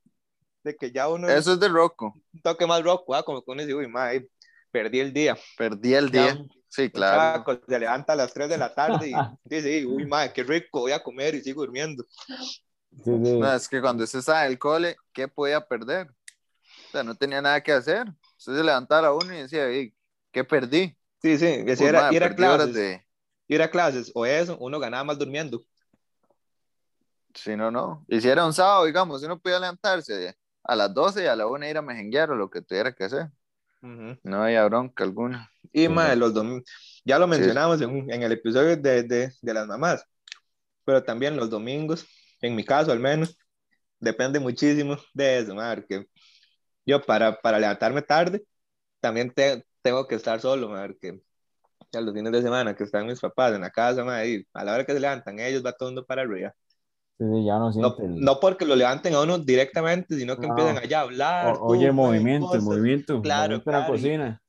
de 0.63 0.77
que 0.77 0.93
ya 0.93 1.09
uno 1.09 1.29
Eso 1.29 1.55
es 1.55 1.59
de 1.61 1.69
Rocco. 1.69 2.15
un 2.33 2.41
toque 2.43 2.65
más 2.65 2.81
rock, 2.85 3.09
¿verdad? 3.09 3.25
como 3.25 3.43
que 3.43 3.51
uno 3.51 3.63
dice, 3.63 3.75
uy, 3.75 3.89
mae, 3.89 4.29
perdí 4.71 5.01
el 5.01 5.13
día. 5.13 5.37
Perdí 5.59 5.95
el 5.95 6.13
Ya 6.13 6.21
día. 6.35 6.45
Sí, 6.69 6.89
claro. 6.91 7.43
chamaco 7.45 7.61
se 7.67 7.79
levanta 7.81 8.13
a 8.13 8.17
las 8.17 8.33
3 8.33 8.49
de 8.49 8.59
la 8.59 8.73
tarde 8.73 9.09
y 9.11 9.15
dice, 9.45 9.85
uy, 9.85 10.07
madre, 10.07 10.33
qué 10.33 10.45
rico, 10.45 10.81
voy 10.81 10.93
a 10.93 11.03
comer 11.03 11.35
y 11.35 11.41
sigo 11.43 11.63
durmiendo. 11.63 12.05
Sí, 12.29 12.39
sí. 13.05 13.39
No, 13.39 13.53
es 13.53 13.69
que 13.69 13.81
cuando 13.81 14.05
usted 14.05 14.21
estaba 14.21 14.45
en 14.47 14.53
el 14.53 14.59
cole, 14.61 14.97
¿qué 15.13 15.27
podía 15.27 15.61
perder? 15.61 16.07
O 16.09 16.91
sea, 16.93 17.03
no 17.03 17.17
tenía 17.17 17.43
nada 17.43 17.61
que 17.61 17.73
hacer. 17.73 18.07
Usted 18.39 18.57
se 18.57 18.63
levantara 18.63 19.13
uno 19.13 19.35
y 19.35 19.39
decía, 19.39 19.67
"Ey, 19.67 19.93
¿qué 20.31 20.45
perdí? 20.45 20.97
Sí, 21.23 21.39
sí, 21.39 21.65
que 21.65 21.77
si 21.77 21.85
Uy, 21.85 21.89
era, 21.89 22.01
madre, 22.01 22.17
ir 22.17 22.23
a 22.25 22.35
clases, 22.35 22.75
de... 22.75 23.07
ir 23.49 23.63
a 23.63 23.71
clases 23.71 24.13
o 24.15 24.27
eso, 24.27 24.57
uno 24.61 24.79
ganaba 24.81 25.05
más 25.05 25.19
durmiendo. 25.19 25.63
Sí, 27.35 27.55
no, 27.57 27.71
no. 27.71 28.05
Y 28.09 28.21
si 28.21 28.29
era 28.29 28.47
un 28.47 28.53
sábado, 28.53 28.85
digamos, 28.87 29.23
uno 29.23 29.39
podía 29.39 29.59
levantarse 29.61 30.35
a 30.65 30.75
las 30.77 30.93
12 30.95 31.25
y 31.25 31.27
a 31.27 31.37
la 31.37 31.47
1 31.47 31.69
ir 31.69 31.77
a 31.77 31.83
mejenguear 31.83 32.31
o 32.31 32.35
lo 32.37 32.49
que 32.51 32.63
tuviera 32.63 32.93
que 32.95 33.05
hacer. 33.05 33.31
Ujú. 33.83 34.19
No 34.23 34.43
había 34.43 34.65
bronca 34.65 35.05
alguna. 35.05 35.51
Y, 35.73 35.89
Sí. 35.89 35.89
madre, 35.89 36.17
los 36.17 36.33
domingos, 36.35 36.65
ya 37.05 37.19
lo 37.19 37.27
mencionamos 37.27 37.81
en, 37.81 38.11
en 38.11 38.23
el 38.23 38.33
episodio 38.33 38.77
de, 38.77 39.03
de, 39.03 39.33
de 39.41 39.55
las 39.55 39.67
mamás, 39.67 40.05
pero 40.85 41.05
también 41.05 41.37
los 41.37 41.51
domingos, 41.51 42.07
en 42.43 42.57
mi 42.57 42.65
caso 42.65 42.93
al 42.93 43.01
menos, 43.01 43.39
depende 44.01 44.41
muchísimo 44.41 44.97
de 45.15 45.41
eso, 45.41 45.55
madre, 45.55 45.87
que 45.89 46.07
yo 46.87 47.03
para, 47.03 47.41
para 47.41 47.59
levantarme 47.61 48.03
tarde, 48.03 48.45
también 49.01 49.33
te- 49.33 49.65
tengo 49.87 50.07
que 50.09 50.17
estar 50.17 50.41
solo, 50.41 50.69
madre, 50.69 50.97
que 51.01 51.21
ya 51.93 52.01
los 52.03 52.15
fines 52.15 52.33
de 52.33 52.43
semana 52.43 52.77
que 52.77 52.85
están 52.85 53.07
mis 53.07 53.21
papás 53.21 53.55
en 53.55 53.63
la 53.63 53.71
casa, 53.71 54.05
madre, 54.05 54.29
y 54.31 54.45
a 54.55 54.65
la 54.65 54.75
hora 54.75 54.87
que 54.87 54.93
se 54.95 55.01
levantan 55.01 55.39
ellos 55.41 55.65
va 55.67 55.73
todo 55.75 55.91
el 55.91 55.95
mundo 55.97 56.07
para 56.07 56.23
arriba. 56.23 56.55
Sí, 57.19 57.25
sí, 57.31 57.45
ya 57.45 57.59
no 57.59 57.71
No, 57.79 57.97
no 58.15 58.41
porque 58.41 58.65
lo 58.65 58.75
levanten 58.77 59.15
a 59.15 59.21
uno 59.23 59.39
directamente, 59.39 60.17
sino 60.17 60.39
que 60.39 60.47
No. 60.47 60.51
empiezan 60.51 60.79
allá 60.79 61.01
a 61.01 61.03
hablar. 61.03 61.61
o- 61.61 61.67
oye, 61.71 61.93
movimiento, 61.93 62.61
cosas. 62.61 62.63
movimiento, 62.63 63.21
Claro, 63.21 63.63
la 63.71 63.85
claro, 63.85 63.97
y- 63.99 64.13
cocina. 64.13 64.43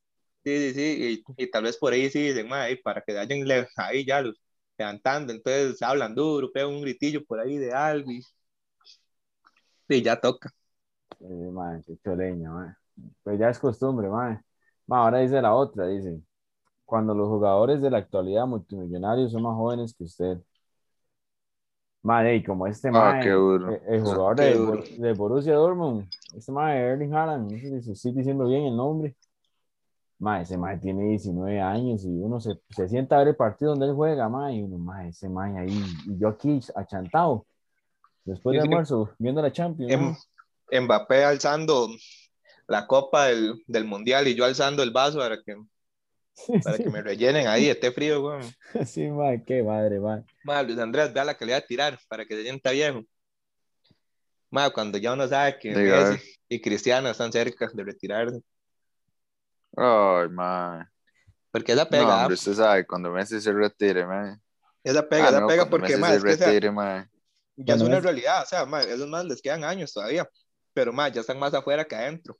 Sí, 0.45 0.57
sí, 0.59 0.73
sí, 0.75 1.23
y, 1.37 1.43
y 1.43 1.51
tal 1.51 1.63
vez 1.65 1.77
por 1.77 1.93
ahí 1.93 2.09
sí 2.09 2.19
dicen, 2.21 2.47
"Mae, 2.49 2.77
para 2.77 3.01
que 3.01 3.13
vayan 3.13 3.45
ahí 3.77 4.05
ya 4.05 4.21
los 4.21 4.35
levantando, 4.77 5.33
entonces 5.33 5.81
hablan 5.83 6.15
duro, 6.15 6.51
pegan 6.53 6.69
un 6.69 6.81
gritillo 6.81 7.23
por 7.25 7.39
ahí 7.41 7.57
de 7.57 7.73
algo 7.73 8.11
y, 8.11 8.21
y 9.89 10.01
ya 10.01 10.19
toca. 10.19 10.51
Eh, 11.19 11.51
madre, 11.51 11.83
qué 11.85 11.97
choleña, 12.03 12.51
madre. 12.51 12.75
Pues 13.23 13.39
ya 13.39 13.49
es 13.49 13.59
costumbre, 13.59 14.09
madre. 14.09 14.41
Ahora 14.89 15.19
dice 15.19 15.41
la 15.41 15.53
otra, 15.55 15.87
dice, 15.87 16.21
cuando 16.85 17.13
los 17.15 17.27
jugadores 17.29 17.81
de 17.81 17.91
la 17.91 17.99
actualidad 17.99 18.47
multimillonarios 18.47 19.31
son 19.33 19.43
más 19.43 19.55
jóvenes 19.55 19.95
que 19.97 20.05
usted. 20.05 20.39
Madre, 22.03 22.37
y 22.37 22.43
como 22.43 22.67
este 22.67 22.89
Ah, 22.93 23.19
duro. 23.23 23.67
el, 23.67 23.81
el 23.95 24.01
jugador 24.01 24.37
Qué 24.37 24.43
de, 24.95 24.97
de 25.07 25.13
Borussia 25.13 25.53
Dortmund, 25.55 26.07
este 26.35 26.51
mae 26.51 26.77
Erling 26.79 27.13
Haaland, 27.13 27.51
no 27.51 27.59
sé 27.59 27.81
si 27.81 27.91
estoy 27.91 28.13
diciendo 28.13 28.45
bien 28.47 28.65
el 28.65 28.75
nombre. 28.77 29.15
Mae, 30.19 30.41
ese 30.43 30.57
mae 30.57 30.77
tiene 30.79 31.03
19 31.09 31.59
años 31.61 32.03
y 32.03 32.09
uno 32.09 32.39
se, 32.39 32.59
se 32.69 32.87
sienta 32.89 33.15
a 33.15 33.19
ver 33.19 33.29
el 33.29 33.35
partido 33.35 33.71
donde 33.71 33.85
él 33.87 33.93
juega, 33.93 34.27
mae, 34.29 34.55
y 34.55 34.63
uno, 34.63 34.77
mae, 34.79 35.09
ese 35.09 35.29
mae 35.29 35.57
ahí, 35.59 35.79
y 36.07 36.17
yo 36.19 36.29
aquí 36.29 36.59
achantado, 36.75 37.45
después 38.25 38.53
Sí, 38.53 38.57
de 38.57 38.61
sí. 38.61 38.67
almuerzo, 38.67 39.09
viendo 39.19 39.41
la 39.41 39.51
Champions. 39.51 39.93
Em-. 39.93 40.15
Mbappé 40.83 41.23
alzando 41.23 41.87
la 42.67 42.87
copa 42.87 43.27
del, 43.27 43.63
del 43.67 43.85
mundial 43.85 44.27
y 44.27 44.35
yo 44.35 44.45
alzando 44.45 44.83
el 44.83 44.91
vaso 44.91 45.19
para 45.19 45.37
que, 45.41 45.55
para 46.63 46.77
que 46.79 46.89
me 46.89 47.01
rellenen 47.01 47.47
ahí, 47.47 47.69
esté 47.69 47.91
frío, 47.91 48.23
weón. 48.23 48.43
Sí, 48.85 49.07
mae, 49.09 49.43
qué 49.45 49.63
madre, 49.63 49.99
mae. 49.99 50.23
Ma, 50.43 50.63
Luis 50.63 50.79
Andrés, 50.79 51.13
vea 51.13 51.25
la 51.25 51.37
que 51.37 51.45
le 51.45 51.53
voy 51.53 51.61
a 51.61 51.65
tirar 51.65 51.99
para 52.09 52.25
que 52.25 52.35
se 52.35 52.43
sienta 52.43 52.71
viejo. 52.71 53.03
Ma, 54.49 54.69
cuando 54.71 54.97
ya 54.97 55.13
uno 55.13 55.27
sabe 55.27 55.57
que 55.59 55.73
Diga, 55.73 56.11
Messi 56.11 56.21
y 56.49 56.61
Cristiano 56.61 57.09
están 57.09 57.31
cerca 57.31 57.67
de 57.73 57.83
retirarse. 57.83 58.41
Ay, 59.75 60.29
man. 60.29 60.89
Porque 61.51 61.73
esa 61.73 61.87
No, 61.89 61.89
pega, 61.89 62.21
¿ah? 62.23 62.27
hombre, 62.27 62.35
usted 62.35 62.53
sabe, 62.53 62.85
cuando 62.87 63.11
Messi 63.11 63.39
se 63.41 63.51
retire, 63.53 64.05
man. 64.05 64.41
esa 64.83 65.07
pega, 65.07 65.29
Ah, 65.29 65.29
esa 65.29 65.41
no, 65.41 65.47
pega 65.47 65.69
porque 65.69 65.97
Messi 65.97 65.97
ma, 65.97 66.09
se 66.09 66.17
es 66.17 66.23
que, 66.23 66.33
o 66.33 66.35
sea, 66.35 66.53
retire, 66.53 66.71
man. 66.71 67.09
ya 67.55 67.75
es 67.75 67.81
una 67.81 67.99
realidad, 67.99 68.43
o 68.43 68.45
sea, 68.45 68.65
ma, 68.65 68.81
esos 68.83 69.07
más 69.07 69.25
les 69.25 69.41
quedan 69.41 69.63
años 69.63 69.93
todavía, 69.93 70.29
pero 70.73 70.93
ma, 70.93 71.09
ya 71.09 71.21
están 71.21 71.39
más 71.39 71.53
afuera 71.53 71.85
que 71.85 71.95
adentro. 71.95 72.37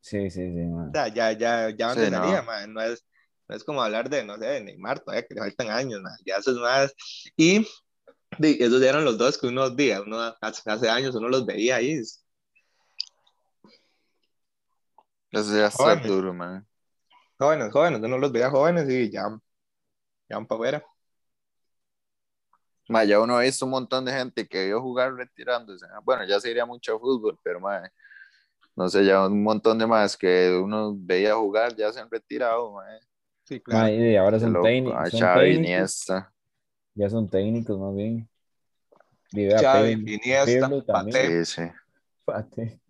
Sí, 0.00 0.30
sí, 0.30 0.40
sí, 0.52 0.64
mae. 0.66 0.88
O 0.88 0.92
sea, 0.92 1.08
ya, 1.08 1.32
ya, 1.32 1.70
ya 1.70 1.86
van 1.88 1.96
de 2.00 2.06
Sí, 2.06 2.10
no. 2.10 2.22
salida, 2.22 2.42
ma, 2.42 2.66
no 2.66 2.80
es, 2.80 3.04
no 3.48 3.54
es 3.56 3.64
como 3.64 3.82
hablar 3.82 4.08
de, 4.10 4.24
no 4.24 4.36
sé, 4.38 4.46
de 4.46 4.60
Neymar 4.62 5.00
todavía, 5.00 5.26
que 5.26 5.34
le 5.34 5.40
faltan 5.40 5.70
años, 5.70 6.00
ma, 6.02 6.10
ya 6.24 6.36
eso 6.36 6.50
es 6.52 6.56
más. 6.58 6.94
Y 7.36 7.66
esos 8.40 8.82
eran 8.82 9.04
los 9.04 9.18
dos 9.18 9.38
que 9.38 9.46
uno 9.48 9.70
días, 9.70 10.00
uno 10.06 10.18
hace, 10.40 10.70
hace 10.70 10.88
años 10.88 11.14
uno 11.14 11.28
los 11.28 11.46
veía 11.46 11.76
ahí. 11.76 12.00
Eso 15.32 15.56
ya 15.56 15.66
está 15.66 15.82
Jóvenes. 15.84 16.06
duro, 16.06 16.34
man. 16.34 16.66
Jóvenes, 17.38 17.72
jóvenes, 17.72 18.00
uno 18.02 18.18
los 18.18 18.32
veía 18.32 18.50
jóvenes 18.50 18.88
y 18.88 19.10
ya, 19.10 19.22
ya 20.28 20.36
van 20.36 20.46
para 20.46 20.56
afuera. 20.56 20.84
Ma, 22.88 23.04
ya 23.04 23.20
uno 23.20 23.36
ha 23.38 23.42
visto 23.42 23.64
un 23.66 23.70
montón 23.70 24.04
de 24.04 24.12
gente 24.12 24.48
que 24.48 24.66
vio 24.66 24.80
jugar 24.80 25.14
retirándose. 25.14 25.86
Bueno, 26.02 26.24
ya 26.24 26.40
sería 26.40 26.66
mucho 26.66 26.98
fútbol, 26.98 27.38
pero 27.42 27.60
ma, 27.60 27.88
no 28.76 28.88
sé, 28.88 29.04
ya 29.04 29.26
un 29.26 29.42
montón 29.42 29.78
de 29.78 29.86
más 29.86 30.16
que 30.16 30.58
uno 30.62 30.94
veía 30.96 31.34
jugar 31.34 31.74
ya 31.76 31.92
se 31.92 32.00
han 32.00 32.10
retirado. 32.10 32.74
Sí, 33.44 33.60
claro. 33.60 33.92
Y 33.92 34.16
ahora 34.16 34.38
son, 34.38 34.52
son 34.52 34.62
Xavi, 34.62 34.70
técnicos, 35.10 35.56
Iniesta. 35.58 36.32
ya 36.94 37.10
son 37.10 37.28
técnicos 37.28 37.78
más 37.78 37.94
bien. 37.94 38.28
Xavi, 39.60 39.92
Iniesta. 39.92 40.70
Paté. 40.86 41.44
Sí, 41.44 41.62
sí. 41.62 41.68
Pate. 42.24 42.80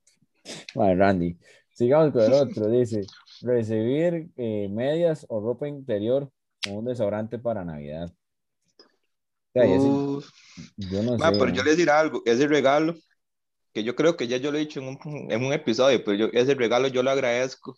Mae, 0.74 0.94
Randy. 0.94 1.38
Sigamos 1.74 2.12
con 2.12 2.22
el 2.22 2.32
otro. 2.32 2.68
Dice, 2.68 3.06
recibir 3.42 4.30
eh, 4.36 4.68
medias 4.70 5.24
o 5.28 5.40
ropa 5.40 5.66
interior 5.68 6.30
o 6.68 6.72
un 6.72 6.84
desodorante 6.84 7.38
para 7.38 7.64
Navidad. 7.64 8.10
O 8.10 9.52
sea, 9.52 9.64
ese- 9.64 10.26
yo 10.76 11.02
no 11.02 11.16
Ma, 11.18 11.26
sé. 11.30 11.32
pero 11.32 11.46
mae. 11.46 11.54
yo 11.54 11.62
le 11.64 11.70
decir 11.70 11.90
algo, 11.90 12.22
ese 12.24 12.46
regalo, 12.46 12.94
que 13.72 13.84
yo 13.84 13.94
creo 13.94 14.16
que 14.16 14.26
ya 14.26 14.36
yo 14.36 14.50
lo 14.50 14.58
he 14.58 14.60
dicho 14.62 14.80
en 14.80 14.88
un, 14.88 15.30
en 15.30 15.44
un 15.44 15.52
episodio, 15.52 16.02
pero 16.04 16.16
yo, 16.16 16.26
ese 16.32 16.54
regalo 16.54 16.88
yo 16.88 17.02
lo 17.02 17.10
agradezco 17.10 17.76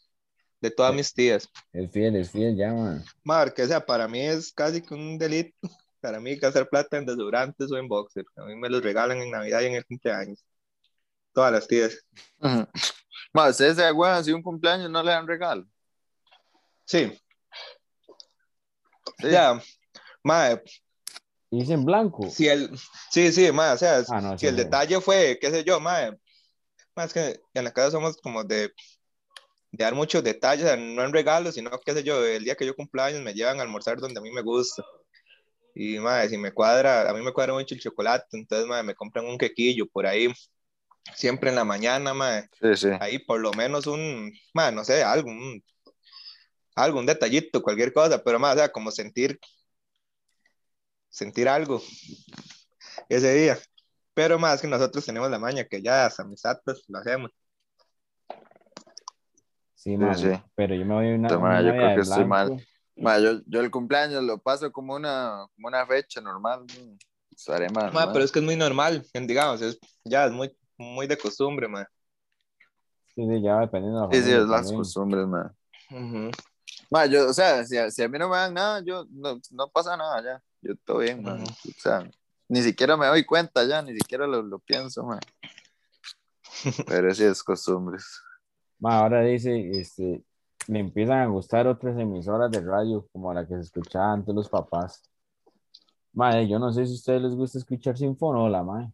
de 0.60 0.70
todas 0.70 0.94
mis 0.94 1.12
tías. 1.12 1.48
Es 1.72 1.90
fiel, 1.90 2.16
es 2.16 2.30
fiel, 2.30 2.56
ya, 2.56 2.72
man. 2.72 3.04
Ma, 3.24 3.50
que 3.50 3.62
o 3.62 3.66
sea, 3.66 3.84
para 3.84 4.06
mí 4.08 4.20
es 4.20 4.52
casi 4.52 4.80
que 4.80 4.94
un 4.94 5.18
delito, 5.18 5.56
para 6.00 6.20
mí 6.20 6.36
gastar 6.36 6.68
plata 6.68 6.96
en 6.98 7.06
desodorantes 7.06 7.70
o 7.70 7.76
en 7.76 7.88
boxer. 7.88 8.24
A 8.36 8.44
mí 8.44 8.56
me 8.56 8.68
los 8.68 8.82
regalan 8.82 9.18
en 9.18 9.30
Navidad 9.30 9.60
y 9.60 9.66
en 9.66 9.74
el 9.74 9.84
cumpleaños. 9.84 10.44
Todas 11.32 11.52
las 11.52 11.66
tías. 11.66 11.98
Ma, 13.32 13.48
ustedes 13.48 13.76
se 13.76 13.84
acuerdan 13.84 14.24
si 14.24 14.32
un 14.32 14.42
cumpleaños 14.42 14.90
no 14.90 15.02
le 15.02 15.10
dan 15.10 15.26
regalo. 15.26 15.66
Sí, 16.84 17.12
Sí. 19.18 19.30
ya. 19.30 19.60
Ma, 20.22 20.60
Y 21.52 21.60
dice 21.60 21.74
en 21.74 21.84
blanco. 21.84 22.30
si 22.30 22.48
el, 22.48 22.70
sí, 23.10 23.30
sí, 23.30 23.52
ma, 23.52 23.74
o 23.74 23.76
sea, 23.76 24.02
Ah, 24.08 24.20
no, 24.22 24.38
si 24.38 24.46
el 24.46 24.56
no. 24.56 24.62
detalle 24.62 24.98
fue, 25.02 25.38
qué 25.38 25.50
sé 25.50 25.62
yo, 25.64 25.78
ma, 25.80 26.08
es 26.96 27.12
que 27.12 27.40
en 27.52 27.64
la 27.64 27.72
casa 27.74 27.90
somos 27.90 28.16
como 28.16 28.42
de, 28.42 28.68
de 29.70 29.84
dar 29.84 29.94
muchos 29.94 30.24
detalles, 30.24 30.64
o 30.64 30.68
sea, 30.68 30.76
no 30.78 31.04
en 31.04 31.12
regalos, 31.12 31.54
sino, 31.54 31.70
qué 31.84 31.92
sé 31.92 32.02
yo, 32.02 32.24
el 32.24 32.42
día 32.42 32.54
que 32.54 32.64
yo 32.64 32.74
cumpleaños 32.74 33.20
me 33.20 33.34
llevan 33.34 33.58
a 33.58 33.62
almorzar 33.64 33.98
donde 33.98 34.18
a 34.18 34.22
mí 34.22 34.30
me 34.32 34.40
gusta. 34.40 34.82
Y, 35.74 35.98
ma, 35.98 36.26
si 36.26 36.38
me 36.38 36.52
cuadra, 36.52 37.08
a 37.10 37.12
mí 37.12 37.20
me 37.22 37.34
cuadra 37.34 37.52
mucho 37.52 37.74
el 37.74 37.82
chocolate, 37.82 38.26
entonces, 38.32 38.66
ma, 38.66 38.82
me 38.82 38.94
compran 38.94 39.26
un 39.26 39.36
quequillo 39.36 39.86
por 39.86 40.06
ahí, 40.06 40.32
siempre 41.14 41.50
en 41.50 41.56
la 41.56 41.64
mañana, 41.64 42.14
ma, 42.14 42.40
Sí, 42.62 42.76
sí. 42.76 42.88
ahí 42.98 43.18
por 43.18 43.40
lo 43.40 43.52
menos 43.52 43.86
un, 43.86 44.32
ma, 44.54 44.70
no 44.70 44.84
sé, 44.86 45.02
algo, 45.02 45.28
un, 45.28 45.62
algo, 46.76 46.98
un 46.98 47.04
detallito, 47.06 47.62
cualquier 47.62 47.92
cosa, 47.92 48.22
pero 48.24 48.38
más, 48.38 48.54
o 48.54 48.58
sea, 48.58 48.72
como 48.72 48.90
sentir, 48.90 49.38
sentir 51.12 51.48
algo 51.48 51.80
ese 53.08 53.34
día. 53.34 53.58
Pero 54.14 54.38
más 54.38 54.60
que 54.60 54.68
nosotros 54.68 55.04
tenemos 55.04 55.30
la 55.30 55.38
maña 55.38 55.64
que 55.64 55.80
ya 55.82 56.06
hasta 56.06 56.24
mis 56.24 56.44
actos 56.44 56.84
lo 56.88 56.98
hacemos. 56.98 57.30
Sí, 59.74 59.96
man. 59.96 60.16
sí. 60.16 60.30
Pero 60.54 60.74
yo 60.74 60.84
me 60.84 60.94
voy 60.94 61.12
a 61.12 61.14
una. 61.14 61.28
Toma, 61.28 61.60
una 61.60 61.62
yo 61.62 61.76
creo 61.76 61.94
que 61.94 62.00
estoy 62.00 62.24
mal. 62.24 62.46
blanco. 62.48 62.64
Ma, 62.96 63.18
yo, 63.18 63.40
yo 63.46 63.60
el 63.60 63.70
cumpleaños 63.70 64.22
lo 64.22 64.38
paso 64.38 64.70
como 64.70 64.94
una, 64.94 65.46
como 65.54 65.68
una 65.68 65.86
fecha 65.86 66.20
normal. 66.20 66.64
Estaré 67.30 67.68
mal. 67.70 67.92
Ma, 67.92 68.06
ma. 68.06 68.12
pero 68.12 68.24
es 68.24 68.30
que 68.30 68.38
es 68.38 68.44
muy 68.44 68.56
normal, 68.56 69.04
digamos, 69.14 69.62
es, 69.62 69.78
ya 70.04 70.26
es 70.26 70.32
muy, 70.32 70.54
muy 70.76 71.06
de 71.06 71.16
costumbre, 71.16 71.68
ma. 71.68 71.88
Sí, 73.14 73.26
sí, 73.26 73.42
ya 73.42 73.60
dependiendo 73.60 74.00
de 74.00 74.06
la 74.06 74.12
Sí, 74.12 74.22
sí, 74.22 74.32
es 74.32 74.46
las 74.46 74.60
también. 74.62 74.76
costumbres, 74.76 75.26
ma. 75.26 75.54
Ujú. 75.90 76.30
Ma, 76.90 77.06
yo, 77.06 77.28
o 77.28 77.32
sea, 77.32 77.64
si 77.64 77.76
a, 77.78 77.90
si 77.90 78.02
a 78.02 78.08
mí 78.08 78.18
no 78.18 78.28
me 78.28 78.36
dan 78.36 78.54
nada, 78.54 78.82
yo 78.84 79.06
no, 79.10 79.40
no 79.50 79.68
pasa 79.68 79.96
nada 79.96 80.22
ya. 80.22 80.42
Yo 80.62 80.74
todo 80.84 80.98
bien, 80.98 81.22
ma. 81.22 81.34
Ujú. 81.34 81.44
O 81.44 81.80
sea, 81.80 82.08
ni 82.48 82.62
siquiera 82.62 82.96
me 82.96 83.06
doy 83.06 83.24
cuenta 83.24 83.64
ya, 83.64 83.82
ni 83.82 83.94
siquiera 83.94 84.26
lo, 84.26 84.42
lo 84.42 84.58
pienso, 84.58 85.04
ma. 85.04 85.18
Pero 86.86 87.14
sí 87.14 87.24
es 87.24 87.42
costumbres. 87.42 88.20
Ma, 88.78 88.98
ahora 88.98 89.22
dice, 89.22 89.70
este, 89.72 90.22
le 90.68 90.78
empiezan 90.78 91.18
a 91.20 91.26
gustar 91.26 91.66
otras 91.66 91.98
emisoras 91.98 92.50
de 92.50 92.60
radio, 92.60 93.06
como 93.12 93.32
la 93.34 93.46
que 93.46 93.54
se 93.54 93.60
escuchaba 93.60 94.12
antes 94.12 94.34
los 94.34 94.48
papás. 94.48 95.02
Madre, 96.12 96.46
yo 96.48 96.58
no 96.58 96.72
sé 96.72 96.86
si 96.86 96.92
a 96.92 96.96
ustedes 96.96 97.22
les 97.22 97.34
gusta 97.34 97.58
escuchar 97.58 97.96
Sinfonola, 97.96 98.62
madre. 98.62 98.92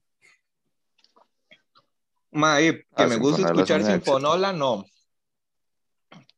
Ma, 2.31 2.61
y 2.61 2.73
que 2.73 2.87
Ah, 2.95 3.07
me 3.07 3.17
gusta 3.17 3.43
escuchar. 3.43 3.85
Sinfonola, 3.85 4.53
no. 4.53 4.85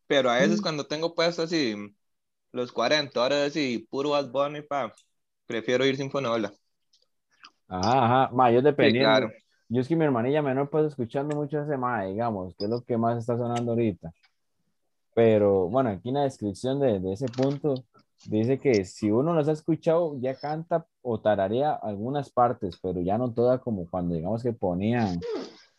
Pero 0.06 0.30
a 0.30 0.36
veces 0.38 0.60
Mm. 0.60 0.62
cuando 0.62 0.86
tengo 0.86 1.14
puesto 1.14 1.42
así 1.42 1.76
los 2.52 2.72
40 2.72 3.20
horas 3.22 3.48
así, 3.50 3.86
puro 3.90 4.10
Bad 4.10 4.30
Bunny, 4.30 4.62
pa, 4.62 4.92
prefiero 5.50 5.84
ir 5.84 5.96
Sinfonola. 5.96 6.52
Ajá, 7.68 8.04
ajá. 8.04 8.30
Ma, 8.32 8.52
yo 8.52 8.60
Sí, 8.60 8.64
dependiendo. 8.66 9.04
claro. 9.04 9.32
Yo 9.68 9.80
es 9.80 9.88
que 9.88 9.96
mi 9.96 10.04
hermanilla 10.04 10.42
menor 10.42 10.70
pues 10.70 10.86
escuchando 10.86 11.34
mucho 11.34 11.60
ese 11.60 11.76
mae, 11.76 12.10
digamos, 12.10 12.54
que 12.56 12.64
es 12.64 12.70
lo 12.70 12.82
que 12.82 12.96
más 12.96 13.18
está 13.18 13.36
sonando 13.36 13.72
ahorita. 13.72 14.12
Pero 15.12 15.68
bueno, 15.68 15.90
aquí 15.90 16.08
en 16.10 16.16
la 16.16 16.22
descripción 16.22 16.78
de, 16.78 17.00
de 17.00 17.12
ese 17.12 17.26
punto 17.26 17.74
dice 18.26 18.58
que 18.60 18.84
si 18.84 19.10
uno 19.10 19.34
los 19.34 19.48
ha 19.48 19.52
escuchado 19.52 20.16
ya 20.20 20.36
canta 20.36 20.86
o 21.02 21.20
tararea 21.20 21.72
algunas 21.72 22.30
partes, 22.30 22.78
pero 22.80 23.00
ya 23.00 23.18
no 23.18 23.32
toda 23.32 23.58
como 23.58 23.88
cuando 23.90 24.14
digamos 24.14 24.42
que 24.42 24.52
ponían 24.52 25.18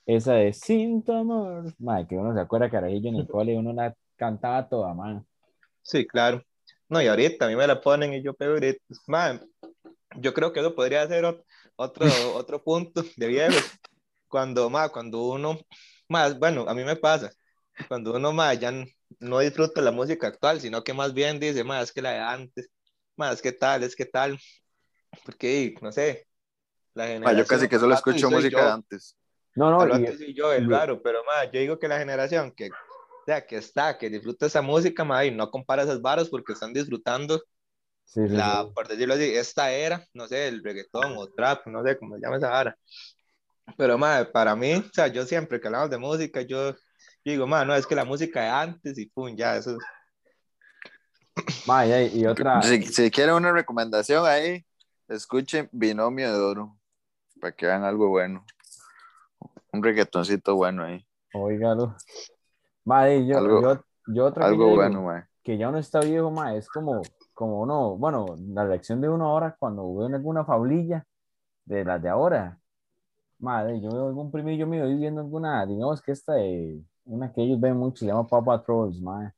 esa 0.05 0.33
de 0.33 0.51
Sin 0.51 1.03
amor, 1.07 1.73
mae, 1.79 2.07
que 2.07 2.17
uno 2.17 2.33
se 2.33 2.41
acuerda 2.41 2.69
Carajillo 2.69 3.09
en 3.09 3.15
el 3.15 3.27
cole 3.29 3.57
uno 3.57 3.71
la 3.71 3.95
cantaba 4.17 4.67
toda, 4.67 4.93
man. 4.93 5.25
Sí, 5.81 6.05
claro. 6.05 6.43
No, 6.89 7.01
y 7.01 7.07
ahorita 7.07 7.45
a 7.45 7.47
mí 7.49 7.55
me 7.55 7.65
la 7.65 7.79
ponen 7.79 8.13
y 8.13 8.21
yo 8.21 8.33
pego 8.33 8.55
gritos. 8.55 9.01
Ma, 9.07 9.39
yo 10.17 10.33
creo 10.33 10.53
que 10.53 10.59
eso 10.59 10.75
podría 10.75 11.07
ser 11.07 11.23
ot- 11.25 11.43
otro, 11.75 12.05
otro 12.35 12.63
punto 12.63 13.03
de 13.15 13.27
viejos. 13.27 13.63
Cuando, 14.27 14.69
ma, 14.69 14.89
cuando 14.89 15.23
uno, 15.23 15.59
más, 16.09 16.37
bueno, 16.39 16.65
a 16.69 16.73
mí 16.73 16.83
me 16.83 16.95
pasa, 16.95 17.31
cuando 17.87 18.13
uno, 18.15 18.31
ma, 18.33 18.53
ya 18.53 18.71
no 19.19 19.39
disfruta 19.39 19.81
la 19.81 19.91
música 19.91 20.27
actual, 20.27 20.61
sino 20.61 20.83
que 20.83 20.93
más 20.93 21.13
bien 21.13 21.39
dice, 21.39 21.63
ma, 21.63 21.81
es 21.81 21.91
que 21.91 22.01
la 22.01 22.11
de 22.11 22.19
antes, 22.19 22.69
ma, 23.17 23.31
es 23.31 23.41
que 23.41 23.51
tal, 23.51 23.83
es 23.83 23.95
que 23.95 24.05
tal, 24.05 24.39
porque, 25.25 25.75
no 25.81 25.91
sé, 25.91 26.27
la 26.93 27.05
Ma, 27.05 27.09
generación... 27.09 27.43
yo 27.43 27.47
casi 27.47 27.67
que 27.67 27.79
solo 27.79 27.93
escucho 27.93 28.29
música 28.31 28.57
yo, 28.57 28.67
de 28.67 28.71
antes. 28.73 29.17
No, 29.55 29.69
no, 29.71 29.97
y- 29.97 30.17
soy 30.17 30.33
yo, 30.33 30.53
el 30.53 30.69
raro, 30.69 31.01
pero, 31.01 31.23
ma, 31.25 31.45
yo 31.51 31.59
digo 31.59 31.79
que 31.79 31.87
la 31.87 31.99
generación 31.99 32.51
que, 32.51 32.69
o 32.69 32.73
sea, 33.25 33.45
que 33.45 33.57
está, 33.57 33.97
que 33.97 34.09
disfruta 34.09 34.45
esa 34.45 34.61
música, 34.61 35.03
ma, 35.03 35.25
y 35.25 35.31
no 35.31 35.49
compara 35.51 35.83
esas 35.83 36.01
varas 36.01 36.29
porque 36.29 36.53
están 36.53 36.73
disfrutando 36.73 37.41
sí, 38.13 38.27
sí, 38.27 38.35
la, 38.35 38.63
sí. 38.65 38.71
por 38.73 38.87
decirlo 38.87 39.13
así, 39.13 39.23
esta 39.35 39.71
era, 39.71 40.05
no 40.13 40.27
sé, 40.27 40.47
el 40.47 40.63
reggaetón 40.63 41.15
o 41.17 41.27
trap, 41.29 41.65
no 41.67 41.83
sé 41.83 41.97
cómo 41.97 42.15
se 42.15 42.21
llama 42.21 42.37
esa 42.37 42.49
vara. 42.49 42.77
Pero, 43.77 43.97
madre, 43.97 44.25
para 44.25 44.55
mí, 44.55 44.73
o 44.75 44.93
sea, 44.93 45.07
yo 45.07 45.25
siempre 45.25 45.59
que 45.59 45.67
hablamos 45.67 45.89
de 45.89 45.97
música, 45.97 46.41
yo 46.41 46.75
digo, 47.23 47.47
madre, 47.47 47.67
no, 47.67 47.75
es 47.75 47.87
que 47.87 47.95
la 47.95 48.05
música 48.05 48.41
de 48.41 48.49
antes 48.49 48.97
y 48.97 49.05
pum, 49.07 49.35
ya, 49.35 49.55
eso. 49.55 49.77
Ma, 51.65 51.85
y, 51.85 52.19
y 52.19 52.25
otra, 52.27 52.61
Si, 52.61 52.81
si 52.83 53.09
quieren 53.11 53.35
una 53.35 53.51
recomendación 53.51 54.25
ahí, 54.25 54.65
escuchen 55.07 55.69
Binomio 55.71 56.33
de 56.33 56.39
Oro, 56.39 56.77
para 57.39 57.53
que 57.53 57.65
vean 57.65 57.83
algo 57.83 58.09
bueno. 58.09 58.45
Un 59.71 59.81
reggaetoncito 59.81 60.55
bueno 60.55 60.83
ahí. 60.83 61.05
oígalo. 61.33 61.95
Ma, 62.83 63.09
y 63.09 63.27
yo, 63.27 63.37
Algo- 63.37 63.61
yo, 63.61 63.85
yo 64.07 64.25
otra 64.25 64.43
que 64.43 64.49
Algo 64.49 64.65
digo, 64.65 64.75
bueno, 64.75 65.01
mae. 65.03 65.23
que 65.43 65.57
ya 65.57 65.69
uno 65.69 65.77
está 65.77 66.01
viejo, 66.01 66.29
ma, 66.29 66.55
es 66.55 66.67
como, 66.67 67.01
como 67.41 67.61
uno, 67.61 67.97
bueno, 67.97 68.37
la 68.53 68.65
reacción 68.65 69.01
de 69.01 69.09
uno 69.09 69.25
ahora 69.25 69.55
cuando 69.59 69.95
ve 69.95 70.05
alguna 70.15 70.45
fablilla 70.45 71.03
de 71.65 71.83
las 71.85 72.01
de 72.01 72.09
ahora. 72.09 72.59
Madre, 73.39 73.81
yo 73.81 73.89
veo 73.91 74.07
algún 74.07 74.31
primillo 74.31 74.67
mío 74.67 74.87
viendo 74.87 75.21
alguna, 75.21 75.65
digamos 75.65 76.01
que 76.01 76.11
esta 76.13 76.33
de, 76.35 76.81
una 77.05 77.31
que 77.33 77.41
ellos 77.43 77.59
ven 77.59 77.77
mucho, 77.77 77.99
se 78.01 78.07
llama 78.07 78.27
Paw 78.27 78.45
Patrols, 78.45 79.01
madre. 79.01 79.33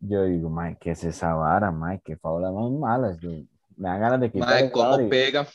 Yo 0.00 0.24
digo, 0.24 0.50
madre, 0.50 0.78
¿qué 0.80 0.92
es 0.92 1.04
esa 1.04 1.34
vara, 1.34 1.70
madre? 1.72 2.00
Qué 2.04 2.16
fábulas 2.16 2.52
más 2.54 2.70
malas. 2.72 3.18
Yo, 3.20 3.30
me 3.76 3.88
dan 3.88 4.00
ganas 4.00 4.20
de 4.20 4.32
quitar 4.32 4.48
Madre, 4.48 4.72
cómo 4.72 4.98
y- 4.98 5.10
pega, 5.10 5.48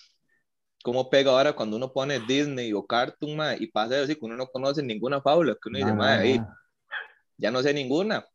cómo 0.84 1.10
pega 1.10 1.32
ahora 1.32 1.54
cuando 1.54 1.78
uno 1.78 1.94
pone 1.94 2.20
Disney 2.20 2.74
o 2.74 2.86
Cartoon, 2.86 3.36
madre, 3.38 3.58
y 3.62 3.68
pasa 3.68 4.02
así 4.02 4.16
que 4.16 4.26
uno 4.26 4.36
no 4.38 4.48
conoce 4.48 4.84
ninguna 4.84 5.22
fábula, 5.22 5.54
que 5.56 5.70
uno 5.70 5.80
dice, 5.80 5.94
madre, 5.94 6.22
ahí, 6.24 6.40
ya 7.38 7.52
no 7.52 7.62
sé 7.62 7.74
ninguna. 7.74 8.26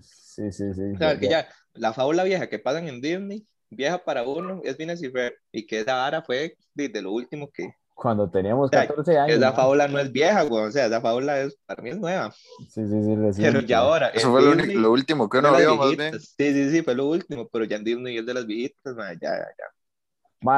Sí, 0.00 0.52
sí, 0.52 0.72
sí. 0.74 0.82
O 0.94 0.98
sea, 0.98 1.18
que 1.18 1.28
ya, 1.28 1.48
la 1.78 1.92
fábula 1.92 2.24
vieja 2.24 2.48
que 2.48 2.58
pasan 2.58 2.88
en 2.88 3.00
Disney, 3.00 3.46
vieja 3.70 3.98
para 3.98 4.22
uno, 4.24 4.60
es 4.64 4.76
Phineas 4.76 5.02
y 5.02 5.10
Ferb, 5.10 5.34
y 5.52 5.66
que 5.66 5.80
esa 5.80 5.94
vara 5.96 6.22
fue 6.22 6.56
desde 6.74 7.02
lo 7.02 7.12
último 7.12 7.50
que, 7.52 7.70
Cuando 7.94 8.28
teníamos 8.30 8.70
sea, 8.70 8.82
14 8.86 9.18
años. 9.18 9.36
esa 9.36 9.52
fábula 9.52 9.88
no 9.88 9.98
es 9.98 10.12
vieja, 10.12 10.42
güey, 10.42 10.64
o 10.64 10.70
sea, 10.70 10.86
esa 10.86 11.00
fábula 11.00 11.40
es, 11.42 11.56
para 11.66 11.82
mí 11.82 11.90
es 11.90 11.98
nueva, 11.98 12.34
Sí, 12.70 12.86
sí, 12.86 13.32
sí. 13.32 13.42
pero 13.42 13.60
ya 13.60 13.78
ahora, 13.78 14.08
Eso 14.08 14.30
fue 14.30 14.42
lo, 14.42 14.48
Disney, 14.50 14.66
único- 14.66 14.80
lo 14.80 14.92
último 14.92 15.28
que 15.28 15.38
uno 15.38 15.56
vio, 15.56 15.76
más 15.76 15.96
bien. 15.96 16.18
Sí, 16.20 16.52
sí, 16.52 16.70
sí, 16.70 16.82
fue 16.82 16.94
lo 16.94 17.06
último, 17.08 17.48
pero 17.48 17.64
ya 17.64 17.76
en 17.76 17.84
Disney 17.84 18.18
es 18.18 18.26
de 18.26 18.34
las 18.34 18.46
viejitas, 18.46 18.94
madre, 18.94 19.18
ya, 19.20 19.30
ya, 19.38 19.64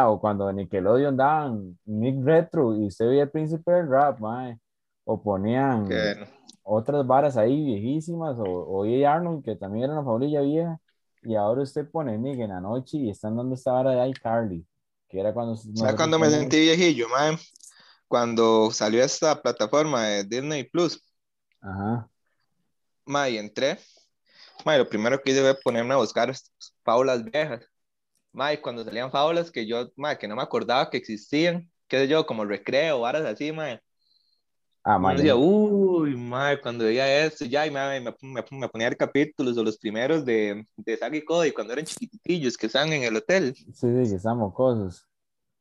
o 0.09 0.20
cuando 0.20 0.52
Nickelodeon 0.52 1.16
daban 1.16 1.78
Nick 1.87 2.22
Retro 2.24 2.76
y 2.76 2.87
usted 2.87 3.06
veía 3.09 3.22
el 3.24 3.30
príncipe 3.30 3.72
del 3.72 3.88
rap, 3.88 4.18
ma, 4.20 4.56
o 5.04 5.22
ponían 5.22 5.85
bueno. 5.87 6.26
otras 6.62 7.06
varas 7.06 7.37
ahí 7.37 7.64
viejísimas, 7.64 8.38
o, 8.38 8.44
o 8.44 8.85
E. 8.87 9.06
Arnold, 9.06 9.44
que 9.44 9.56
también 9.56 9.85
era 9.85 9.94
una 9.94 10.04
favorilla 10.04 10.40
vieja, 10.42 10.78
y 11.22 11.35
ahora 11.35 11.62
usted 11.62 11.88
pone 11.90 12.16
Nick 12.18 12.40
en 12.40 12.50
la 12.50 12.61
noche 12.61 12.98
y 12.98 13.11
están 13.11 13.37
dando 13.37 13.54
esta 13.54 13.72
vara 13.72 13.92
de 13.92 14.09
iCarly, 14.11 14.66
que 15.09 15.20
era 15.20 15.33
cuando... 15.33 15.56
¿Sabes 15.56 15.74
nosotros 15.74 15.96
cuando 15.96 16.18
me 16.18 16.30
sentí 16.30 16.61
viejillo, 16.61 17.09
man? 17.09 17.37
Cuando 18.09 18.70
salió 18.70 19.04
esta 19.04 19.40
plataforma 19.40 20.04
de 20.06 20.24
Disney 20.24 20.64
Plus, 20.64 21.02
Ajá, 21.61 22.09
ma, 23.04 23.28
y 23.28 23.38
entré, 23.38 23.78
ma, 24.64 24.74
y 24.74 24.78
lo 24.78 24.88
primero 24.88 25.20
que 25.20 25.33
hice 25.33 25.42
fue 25.42 25.54
ponerme 25.61 25.94
a 25.94 25.98
buscar 25.98 26.33
fábulas 26.83 27.22
viejas, 27.24 27.66
ma, 28.33 28.52
y 28.52 28.59
cuando 28.59 28.85
salían 28.85 29.11
fábulas 29.11 29.50
que 29.50 29.66
yo, 29.66 29.90
ma, 29.96 30.16
que 30.16 30.26
no 30.26 30.37
me 30.37 30.42
acordaba 30.42 30.88
que 30.90 30.96
existían, 30.96 31.70
qué 31.87 31.98
sé 31.98 32.09
yo, 32.09 32.26
como 32.26 32.44
recreo, 32.44 33.00
varas 33.00 33.24
así, 33.26 33.52
ma, 33.52 33.80
ah, 34.84 34.98
uno 35.00 35.14
ma, 35.14 35.14
decía, 35.14 35.34
yo- 35.34 35.36
uy, 35.36 36.16
ma, 36.16 36.60
cuando 36.60 36.84
veía 36.84 37.24
esto, 37.26 37.44
ya, 37.46 37.66
y 37.66 37.70
me, 37.70 38.00
me, 38.00 38.14
me 38.50 38.68
ponía 38.68 38.88
ver 38.88 38.96
capítulos 38.98 39.56
o 39.58 39.64
los 39.64 39.78
primeros 39.78 40.24
de, 40.24 40.66
de 40.76 40.96
Zack 40.96 41.14
y 41.14 41.24
Cody, 41.24 41.52
cuando 41.52 41.72
eran 41.72 41.86
chiquitillos 41.86 42.56
que 42.56 42.66
estaban 42.66 42.92
en 42.92 43.04
el 43.04 43.16
hotel, 43.16 43.54
sí, 43.72 43.72
sí, 43.74 44.08
que 44.08 44.16
están 44.16 44.38
mocosos. 44.38 45.06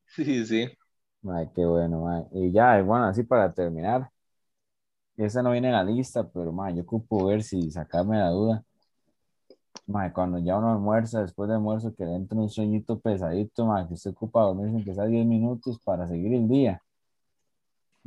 sí, 0.05 0.45
sí, 0.45 0.77
Ma, 1.21 1.45
qué 1.53 1.65
bueno, 1.65 2.01
ma. 2.03 2.25
Y 2.33 2.51
ya, 2.51 2.81
bueno, 2.81 3.05
así 3.05 3.23
para 3.23 3.53
terminar, 3.53 4.09
esa 5.17 5.43
no 5.43 5.51
viene 5.51 5.67
en 5.67 5.73
la 5.75 5.83
lista, 5.83 6.27
pero 6.31 6.51
ma, 6.51 6.71
yo 6.71 6.81
ocupo 6.83 7.25
ver 7.27 7.43
si 7.43 7.69
sacarme 7.71 8.17
la 8.17 8.29
duda. 8.29 8.63
Ma, 9.87 10.13
cuando 10.13 10.39
ya 10.39 10.57
uno 10.57 10.71
almuerza, 10.71 11.21
después 11.21 11.49
de 11.49 11.55
almuerzo, 11.55 11.93
que 11.93 12.05
le 12.05 12.15
entra 12.15 12.37
un 12.39 12.47
sueñito 12.49 12.97
pesadito, 12.99 13.65
ma, 13.65 13.85
que 13.87 13.95
usted 13.95 14.11
ocupa 14.11 14.41
dormirse 14.43 14.75
aunque 14.75 14.93
sea 14.93 15.05
10 15.05 15.25
minutos 15.25 15.79
para 15.83 16.07
seguir 16.07 16.33
el 16.33 16.47
día. 16.47 16.81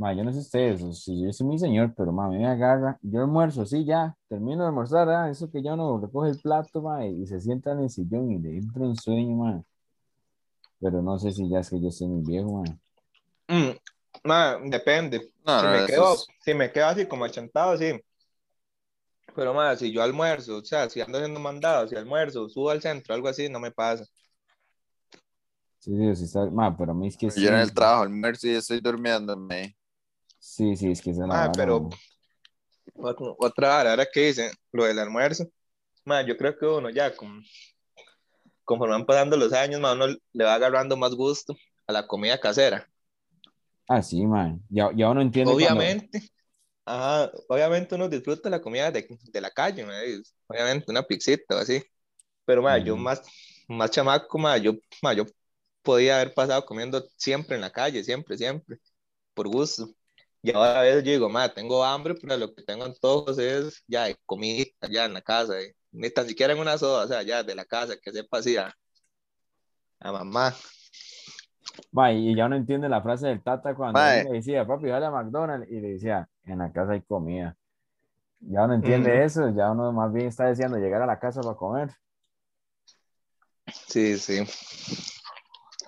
Ma, 0.02 0.12
yo 0.14 0.24
no 0.24 0.32
sé 0.32 0.40
ustedes, 0.40 0.82
o 0.82 0.92
si 0.92 1.22
yo 1.22 1.32
soy 1.32 1.46
mi 1.46 1.58
señor, 1.60 1.94
pero 1.96 2.12
ma, 2.12 2.26
a 2.26 2.28
mí 2.28 2.36
me 2.38 2.48
agarra, 2.48 2.98
yo 3.02 3.20
almuerzo, 3.20 3.64
sí, 3.64 3.84
ya, 3.84 4.16
termino 4.28 4.62
de 4.62 4.68
almorzar, 4.68 5.08
ah, 5.08 5.30
eso 5.30 5.48
que 5.48 5.62
ya 5.62 5.74
uno 5.74 6.00
recoge 6.00 6.30
el 6.30 6.40
plato, 6.40 6.82
ma, 6.82 7.06
y 7.06 7.24
se 7.28 7.40
sienta 7.40 7.70
en 7.70 7.80
el 7.80 7.90
sillón 7.90 8.32
y 8.32 8.38
le 8.40 8.56
entra 8.56 8.82
un 8.82 8.96
sueño, 8.96 9.36
ma. 9.36 9.62
Pero 10.80 11.00
no 11.02 11.18
sé 11.20 11.30
si 11.30 11.48
ya 11.48 11.60
es 11.60 11.70
que 11.70 11.80
yo 11.80 11.90
soy 11.92 12.08
muy 12.08 12.22
viejo, 12.24 12.50
ma. 12.52 12.64
Mm, 13.48 13.70
ma, 14.24 14.58
depende, 14.64 15.30
No, 15.46 15.60
si, 15.60 15.66
no, 15.66 15.72
me 15.72 15.86
quedo, 15.86 16.12
es- 16.14 16.26
si 16.44 16.54
me 16.54 16.72
quedo 16.72 16.86
así 16.86 17.06
como 17.06 17.24
achantado, 17.24 17.76
sí. 17.78 17.92
Pero 19.36 19.54
más, 19.54 19.78
si 19.78 19.92
yo 19.92 20.02
almuerzo, 20.02 20.56
o 20.58 20.64
sea, 20.64 20.90
si 20.90 21.00
ando 21.00 21.18
haciendo 21.18 21.38
mandado, 21.38 21.86
si 21.86 21.94
almuerzo, 21.94 22.48
subo 22.48 22.70
al 22.70 22.82
centro, 22.82 23.14
algo 23.14 23.28
así, 23.28 23.48
no 23.48 23.60
me 23.60 23.70
pasa. 23.70 24.04
Sí, 25.78 25.96
sí, 25.96 26.16
sí, 26.16 26.24
está, 26.24 26.46
ma, 26.50 26.76
pero 26.76 26.92
a 26.92 26.94
mí 26.94 27.08
es 27.08 27.16
que 27.16 27.30
sí. 27.30 27.42
Yo 27.42 27.48
en 27.50 27.56
el 27.56 27.72
trabajo, 27.74 28.02
almuerzo 28.02 28.46
y 28.48 28.50
estoy 28.54 28.80
durmiéndome. 28.80 29.76
Sí, 30.48 30.76
sí, 30.76 30.90
es 30.90 31.00
que 31.00 31.10
es 31.10 31.18
Ma, 31.18 31.26
vara, 31.26 31.52
pero- 31.56 31.88
Otra 33.38 33.80
hora, 33.80 33.90
ahora 33.90 34.06
que 34.12 34.20
dicen 34.26 34.50
lo 34.72 34.84
del 34.84 34.98
almuerzo, 34.98 35.46
ma, 36.04 36.22
yo 36.22 36.36
creo 36.36 36.56
que 36.58 36.66
uno 36.66 36.90
ya, 36.90 37.14
con, 37.16 37.42
conforme 38.64 38.94
van 38.94 39.06
pasando 39.06 39.36
los 39.36 39.52
años, 39.52 39.80
ma, 39.80 39.92
uno 39.92 40.06
le 40.32 40.44
va 40.44 40.54
agarrando 40.54 40.96
más 40.96 41.14
gusto 41.14 41.56
a 41.86 41.92
la 41.92 42.06
comida 42.06 42.40
casera. 42.40 42.88
Ah, 43.88 44.02
sí, 44.02 44.26
man. 44.26 44.60
Ya, 44.70 44.90
ya 44.94 45.10
uno 45.10 45.20
entiende. 45.20 45.52
cuando- 45.52 45.80
Obviamente, 45.80 46.20
ajá, 46.86 47.32
obviamente 47.48 47.94
uno 47.94 48.08
disfruta 48.08 48.50
la 48.50 48.60
comida 48.60 48.90
de, 48.90 49.06
de 49.32 49.40
la 49.40 49.50
calle, 49.50 49.84
obviamente 50.48 50.90
una 50.90 51.02
pizzita 51.02 51.56
o 51.56 51.58
así. 51.60 51.82
Pero 52.46 52.62
ma, 52.62 52.78
yo 52.78 52.94
Ujú. 52.94 53.02
más, 53.04 53.22
más 53.68 53.90
chamaco, 53.90 54.38
ma, 54.38 54.58
yo, 54.58 54.74
ma, 55.02 55.14
yo 55.14 55.24
podía 55.82 56.16
haber 56.20 56.34
pasado 56.34 56.64
comiendo 56.66 57.04
siempre 57.16 57.56
en 57.56 57.62
la 57.62 57.70
calle, 57.72 58.04
siempre, 58.04 58.36
siempre, 58.38 58.78
por 59.34 59.48
gusto. 59.48 59.88
Y 60.42 60.50
ahora 60.52 60.80
a 60.80 60.82
veces 60.82 61.04
yo 61.04 61.12
digo, 61.12 61.28
ma, 61.28 61.48
tengo 61.48 61.84
hambre, 61.84 62.14
pero 62.20 62.36
lo 62.36 62.52
que 62.52 62.62
tengo 62.62 62.84
antojos 62.84 63.38
es 63.38 63.82
ya 63.86 64.04
de 64.04 64.16
comida, 64.26 64.64
ya 64.90 65.04
en 65.04 65.14
la 65.14 65.22
casa, 65.22 65.60
eh, 65.60 65.74
ni 65.92 66.10
tan 66.10 66.26
siquiera 66.26 66.52
en 66.52 66.58
una 66.58 66.76
soda, 66.78 67.04
o 67.04 67.08
sea, 67.08 67.22
ya 67.22 67.42
de 67.44 67.54
la 67.54 67.64
casa, 67.64 67.94
que 68.02 68.10
sepa 68.10 68.38
así 68.38 68.56
a, 68.56 68.74
a 70.00 70.12
mamá. 70.12 70.54
Ma, 71.92 72.12
y 72.12 72.34
ya 72.34 72.46
uno 72.46 72.56
entiende 72.56 72.88
la 72.88 73.02
frase 73.02 73.28
del 73.28 73.42
Tata 73.42 73.74
cuando 73.74 74.00
él 74.00 74.24
le 74.24 74.32
decía, 74.32 74.66
papi, 74.66 74.86
dale 74.88 75.06
a 75.06 75.10
McDonald's, 75.10 75.70
y 75.70 75.80
le 75.80 75.88
decía, 75.92 76.28
en 76.44 76.58
la 76.58 76.72
casa 76.72 76.92
hay 76.92 77.02
comida. 77.02 77.56
Ya 78.40 78.64
uno 78.64 78.74
entiende 78.74 79.10
Ujú. 79.10 79.22
eso, 79.24 79.48
ya 79.54 79.70
uno 79.70 79.92
más 79.92 80.12
bien 80.12 80.26
está 80.26 80.46
deseando 80.46 80.78
llegar 80.78 81.02
a 81.02 81.06
la 81.06 81.20
casa 81.20 81.40
para 81.40 81.54
comer. 81.54 81.90
Sí, 83.86 84.18
sí. 84.18 84.44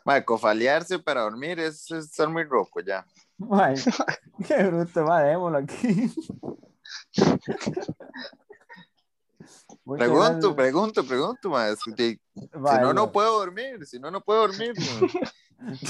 Mae, 0.05 0.25
cofalearse 0.25 0.99
para 0.99 1.23
dormir 1.23 1.59
es, 1.59 1.91
es 1.91 2.05
estar 2.05 2.29
muy 2.29 2.45
roco 2.45 2.81
ya. 2.81 3.05
Mae, 3.39 3.75
qué 4.47 4.63
bruto, 4.65 5.05
ma, 5.05 5.23
démoslo 5.23 5.59
aquí. 5.59 6.13
Pregunto, 9.85 10.17
gracias. 10.17 10.55
pregunto, 10.55 11.05
pregunto, 11.05 11.51
mae. 11.51 11.77
Si 11.77 12.21
no, 12.81 12.95
no 12.95 13.13
puedo 13.13 13.39
dormir. 13.39 13.85
Si 13.87 13.99
no, 13.99 14.11
no 14.11 14.21
puedo 14.23 14.47
dormir. 14.47 14.73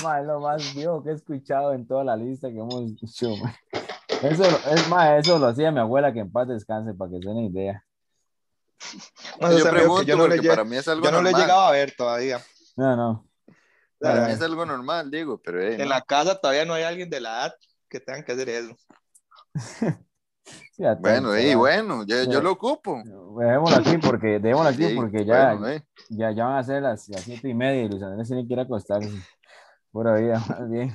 mae. 0.02 0.24
lo 0.26 0.40
más 0.40 0.74
viejo 0.74 1.02
que 1.02 1.10
he 1.10 1.14
escuchado 1.14 1.72
en 1.72 1.86
toda 1.86 2.04
la 2.04 2.16
lista 2.16 2.48
que 2.48 2.58
hemos 2.58 2.92
hecho. 3.02 3.34
Eso, 4.22 4.44
es, 4.44 4.88
ma, 4.88 5.16
eso 5.16 5.38
lo 5.38 5.46
hacía 5.46 5.70
mi 5.70 5.80
abuela, 5.80 6.12
que 6.12 6.20
en 6.20 6.30
paz 6.32 6.48
descanse, 6.48 6.94
para 6.94 7.10
que 7.10 7.18
se 7.18 7.28
den 7.28 7.36
una 7.36 7.46
idea. 7.46 7.84
Yo 9.40 9.70
pregunto 9.70 10.02
yo 10.02 10.16
no, 10.16 10.26
le, 10.26 10.36
porque 10.36 10.48
lle- 10.48 10.50
para 10.50 10.64
mí 10.64 10.76
es 10.76 10.88
algo 10.88 11.04
yo 11.04 11.12
no 11.12 11.22
lo 11.22 11.28
he 11.28 11.32
llegado 11.32 11.60
a 11.60 11.70
ver 11.70 11.94
todavía. 11.96 12.40
No, 12.76 12.96
no. 12.96 13.26
Para 14.04 14.26
mí 14.26 14.32
es 14.32 14.40
algo 14.42 14.64
normal, 14.66 15.10
digo, 15.10 15.40
pero 15.42 15.60
eh, 15.60 15.74
En 15.74 15.78
no. 15.80 15.86
la 15.86 16.00
casa 16.02 16.40
todavía 16.40 16.64
no 16.64 16.74
hay 16.74 16.84
alguien 16.84 17.10
de 17.10 17.20
la 17.20 17.30
edad 17.46 17.54
que 17.88 18.00
tenga 18.00 18.24
que 18.24 18.32
hacer 18.32 18.48
eso. 18.48 18.76
Bueno, 21.00 21.38
y 21.38 21.54
bueno, 21.54 22.04
yo, 22.04 22.24
yo 22.24 22.28
Mira. 22.28 22.40
lo 22.40 22.52
ocupo. 22.52 23.00
Dejémoslo 23.38 23.76
aquí 23.76 23.98
porque, 23.98 24.38
dejémoslo 24.40 24.70
aquí 24.70 24.88
Sí, 24.88 24.94
porque 24.94 25.24
ya, 25.24 25.54
bueno, 25.54 25.68
eh. 25.68 25.86
ya, 26.10 26.32
ya 26.32 26.44
van 26.46 26.56
a 26.58 26.62
ser 26.64 26.82
las, 26.82 27.08
las 27.08 27.22
siete 27.22 27.48
y 27.48 27.54
media 27.54 27.82
y 27.84 27.88
Luis 27.88 28.02
Andrés 28.02 28.26
tiene 28.28 28.46
que 28.46 28.52
ir 28.52 28.58
a 28.58 28.62
acostarse. 28.62 29.10
Pura 29.92 30.16
vida, 30.16 30.42
más 30.48 30.68
bien. 30.68 30.92